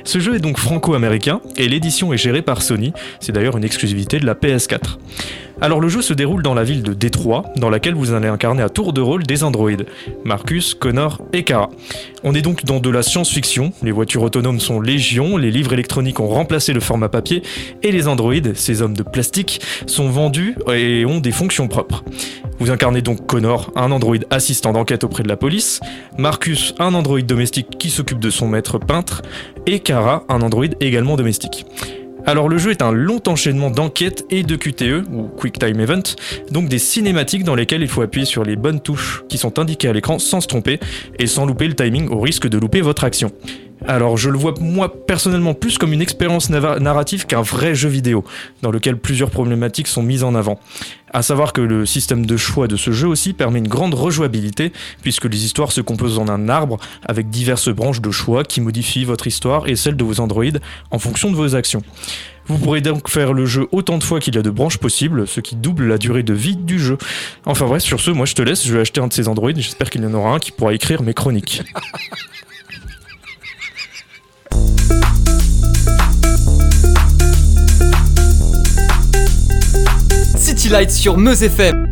Ce 0.04 0.20
jeu 0.20 0.36
est 0.36 0.40
donc 0.40 0.58
franco-américain 0.58 1.42
et 1.58 1.68
l'édition 1.68 2.14
est 2.14 2.18
gérée 2.18 2.42
par 2.42 2.64
Sony, 2.64 2.92
c'est 3.20 3.34
d'ailleurs 3.34 3.58
une 3.58 3.66
exclusivité 3.66 4.20
de 4.20 4.26
la 4.26 4.34
PS4. 4.34 4.98
Alors 5.64 5.80
le 5.80 5.90
jeu 5.90 6.02
se 6.02 6.14
déroule 6.14 6.42
dans 6.42 6.56
la 6.56 6.64
ville 6.64 6.82
de 6.82 6.94
Détroit, 6.94 7.46
dans 7.56 7.70
laquelle 7.70 7.94
vous 7.94 8.14
allez 8.14 8.28
incarner 8.28 8.64
à 8.64 8.70
tour 8.70 8.94
de 8.94 9.02
rôle 9.02 9.22
des 9.22 9.44
androïdes, 9.44 9.86
Marcus, 10.26 10.74
Connor 10.74 11.22
et 11.34 11.44
Kara. 11.44 11.70
On 12.24 12.34
est 12.34 12.42
donc 12.42 12.66
dans 12.66 12.80
de 12.80 12.90
la 12.90 13.04
science-fiction, 13.04 13.72
les 13.84 13.92
voitures 13.92 14.24
autonomes 14.24 14.60
sont 14.60 14.82
légion, 14.82 15.38
les 15.38 15.52
livres 15.52 15.74
électroniques 15.74 16.20
ont 16.20 16.28
remplacé 16.28 16.74
le 16.74 16.80
format 16.80 17.10
papier, 17.10 17.44
et 17.84 17.92
les 17.92 18.08
androïdes, 18.08 18.56
ces 18.56 18.82
hommes 18.82 18.98
de 18.98 19.04
plastique, 19.04 19.62
sont 19.86 20.10
vendus 20.10 20.56
et 20.74 21.06
ont 21.06 21.20
des 21.20 21.32
fonctions 21.32 21.68
propres. 21.68 22.04
Vous 22.58 22.72
incarnez 22.72 23.04
donc 23.04 23.28
Connor, 23.28 23.72
un 23.76 23.92
androïde 23.92 24.26
assistant 24.32 24.74
d'enquête 24.74 25.04
auprès 25.04 25.22
de 25.22 25.30
la 25.30 25.38
police, 25.38 25.80
Marcus, 26.18 26.74
un 26.80 26.96
androïde 26.96 27.28
domestique 27.28 27.78
qui 27.78 27.92
s'occupe 27.92 28.20
de 28.20 28.32
son 28.32 28.48
maître 28.48 28.80
peintre, 28.80 29.22
et 29.68 29.80
Kara, 29.80 30.24
un 30.28 30.42
androïde 30.42 30.76
également 30.80 31.18
domestique. 31.18 31.68
Alors 32.26 32.50
le 32.50 32.58
jeu 32.58 32.72
est 32.72 32.82
un 32.82 32.92
long 32.92 33.20
enchaînement 33.28 33.72
d'enquêtes 33.72 34.26
et 34.30 34.44
de 34.44 34.56
QTE, 34.56 35.06
ou 35.12 35.24
Quick 35.24 35.58
Time 35.58 35.80
Event, 35.80 36.04
donc 36.52 36.70
des 36.70 36.78
cinématiques 36.78 37.44
dans 37.44 37.56
lesquelles 37.56 37.82
il 37.82 37.88
faut 37.88 38.02
appuyer 38.02 38.26
sur 38.26 38.44
les 38.44 38.56
bonnes 38.56 38.80
touches 38.80 39.24
qui 39.28 39.38
sont 39.38 39.58
indiquées 39.60 39.88
à 39.88 39.94
l'écran 39.94 40.20
sans 40.20 40.40
se 40.40 40.48
tromper 40.48 40.80
et 41.18 41.28
sans 41.28 41.46
louper 41.46 41.68
le 41.68 41.74
timing 41.74 42.10
au 42.10 42.20
risque 42.20 42.48
de 42.48 42.58
louper 42.58 42.82
votre 42.82 43.04
action. 43.04 43.32
Alors 43.88 44.16
je 44.16 44.30
le 44.30 44.38
vois 44.38 44.54
moi 44.60 44.94
personnellement 45.06 45.54
plus 45.54 45.78
comme 45.78 45.92
une 45.92 46.02
expérience 46.02 46.50
narrative 46.50 47.26
qu'un 47.26 47.42
vrai 47.42 47.74
jeu 47.74 47.90
vidéo, 47.90 48.24
dans 48.62 48.70
lequel 48.70 48.98
plusieurs 48.98 49.32
problématiques 49.32 49.88
sont 49.88 50.04
mises 50.04 50.24
en 50.24 50.36
avant. 50.36 50.60
À 51.14 51.24
savoir 51.24 51.52
que 51.52 51.62
le 51.62 51.86
système 51.86 52.26
de 52.26 52.38
choix 52.38 52.68
de 52.68 52.78
ce 52.78 52.92
jeu 52.92 53.08
aussi 53.08 53.34
permet 53.34 53.60
une 53.60 53.68
grande 53.68 53.94
rejouabilité, 53.94 54.72
puisque 55.02 55.26
les 55.26 55.44
histoires 55.44 55.72
se 55.72 55.82
composent 55.82 56.20
en 56.20 56.30
un 56.30 56.48
arbre 56.48 56.78
avec 57.06 57.30
diverses 57.30 57.70
branches 57.70 58.02
de 58.02 58.12
choix 58.12 58.44
qui 58.44 58.62
modifient 58.62 59.04
votre 59.04 59.28
histoire 59.28 59.68
et 59.68 59.76
celle 59.76 59.98
de 59.98 60.04
vos 60.04 60.20
androïdes 60.20 60.62
en 60.92 61.00
fonction 61.00 61.32
de 61.32 61.36
vos 61.36 61.56
actions. 61.56 61.82
Vous 62.48 62.58
pourrez 62.58 62.82
donc 62.82 63.10
faire 63.10 63.34
le 63.34 63.46
jeu 63.46 63.68
autant 63.72 63.98
de 63.98 64.04
fois 64.04 64.20
qu'il 64.20 64.36
y 64.36 64.38
a 64.38 64.42
de 64.42 64.50
branches 64.50 64.78
possibles, 64.78 65.28
ce 65.28 65.42
qui 65.42 65.56
double 65.56 65.88
la 65.88 65.98
durée 65.98 66.24
de 66.24 66.34
vie 66.34 66.56
du 66.56 66.80
jeu. 66.80 66.98
Enfin 67.46 67.66
bref, 67.66 67.82
sur 67.82 68.00
ce, 68.00 68.12
moi 68.12 68.26
je 68.26 68.36
te 68.36 68.42
laisse, 68.42 68.66
je 68.66 68.74
vais 68.74 68.82
acheter 68.82 69.02
un 69.02 69.08
de 69.08 69.14
ces 69.14 69.28
androïdes, 69.28 69.58
j'espère 69.58 69.90
qu'il 69.90 70.04
y 70.04 70.06
en 70.06 70.14
aura 70.14 70.36
un 70.36 70.40
qui 70.40 70.52
pourra 70.52 70.74
écrire 70.74 71.02
mes 71.02 71.14
chroniques. 71.14 71.64
City 80.62 80.94
sur 80.94 81.18
Meuse 81.18 81.42
FM. 81.42 81.88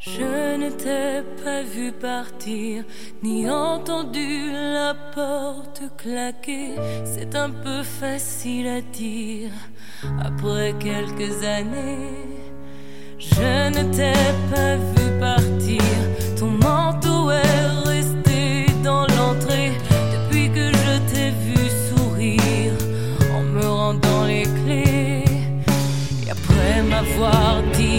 Je 0.00 0.56
ne 0.58 0.70
t'ai 0.70 1.22
pas 1.44 1.62
vu 1.62 1.92
partir, 1.92 2.82
ni 3.22 3.48
entendu 3.48 4.50
la 4.50 4.94
porte 5.14 5.82
claquer. 5.96 6.74
C'est 7.04 7.36
un 7.36 7.50
peu 7.50 7.84
facile 7.84 8.66
à 8.66 8.80
dire 8.80 9.50
après 10.20 10.74
quelques 10.80 11.44
années. 11.44 12.10
Je 13.20 13.68
ne 13.68 13.84
t'ai 13.94 14.14
pas 14.52 14.74
vu 14.74 15.20
partir, 15.20 15.82
ton 16.36 16.50
manteau 16.50 17.30
est 17.30 17.86
resté 17.86 18.66
dans 18.82 19.06
l'entrée 19.06 19.70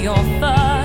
m'avoir 0.06 0.22
dit 0.39 0.84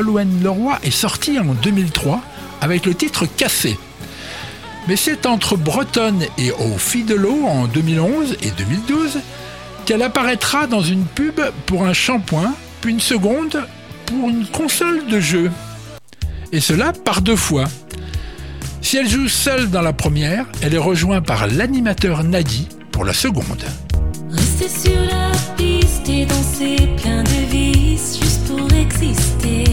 Nolwenn 0.00 0.42
Leroy 0.42 0.78
est 0.82 0.90
sorti 0.90 1.38
en 1.38 1.52
2003 1.52 2.22
avec 2.62 2.86
le 2.86 2.94
titre 2.94 3.26
Cassé. 3.26 3.78
Mais 4.88 4.96
c'est 4.96 5.26
entre 5.26 5.56
Bretonne 5.56 6.22
et 6.38 6.52
Au 6.52 6.78
Filles 6.78 7.04
de 7.04 7.14
l'eau 7.14 7.44
en 7.46 7.66
2011 7.66 8.38
et 8.42 8.50
2012 8.50 9.18
qu'elle 9.84 10.02
apparaîtra 10.02 10.66
dans 10.66 10.80
une 10.80 11.04
pub 11.04 11.40
pour 11.66 11.84
un 11.84 11.92
shampoing, 11.92 12.54
puis 12.80 12.92
une 12.92 13.00
seconde 13.00 13.62
pour 14.06 14.30
une 14.30 14.46
console 14.46 15.06
de 15.06 15.20
jeu. 15.20 15.50
Et 16.50 16.60
cela 16.60 16.94
par 16.94 17.20
deux 17.20 17.36
fois. 17.36 17.64
Si 18.80 18.96
elle 18.96 19.08
joue 19.08 19.28
seule 19.28 19.68
dans 19.68 19.82
la 19.82 19.92
première, 19.92 20.46
elle 20.62 20.72
est 20.72 20.78
rejointe 20.78 21.26
par 21.26 21.46
l'animateur 21.46 22.24
Nadi 22.24 22.68
pour 22.90 23.04
la 23.04 23.12
seconde. 23.12 23.64
Sur 24.32 24.92
la 24.92 25.30
piste 25.56 26.08
et 26.08 26.26
plein 27.02 27.22
de 27.22 27.50
vices 27.50 28.18
juste 28.18 28.46
pour 28.46 28.72
exister. 28.72 29.69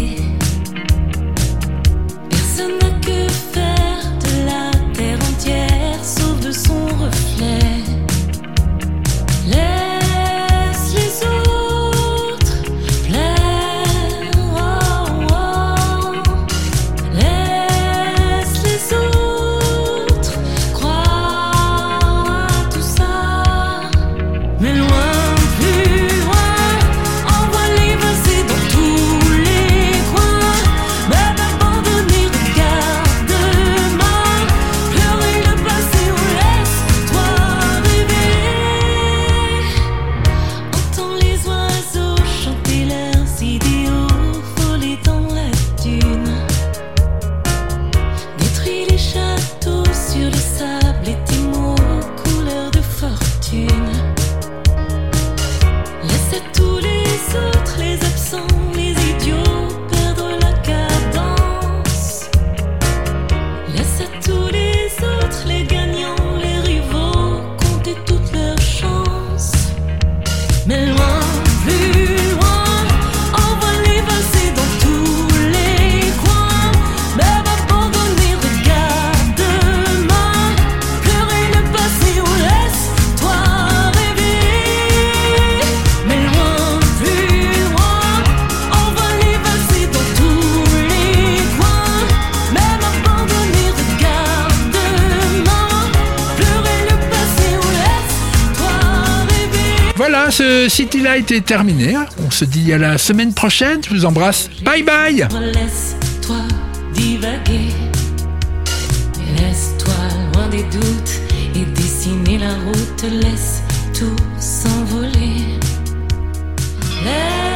Est 101.17 101.45
terminé. 101.45 101.95
On 102.25 102.31
se 102.31 102.45
dit 102.45 102.71
à 102.73 102.77
la 102.77 102.97
semaine 102.97 103.33
prochaine. 103.33 103.81
Je 103.83 103.89
vous 103.89 104.05
embrasse. 104.05 104.49
Bye 104.63 104.83
bye. 104.83 105.27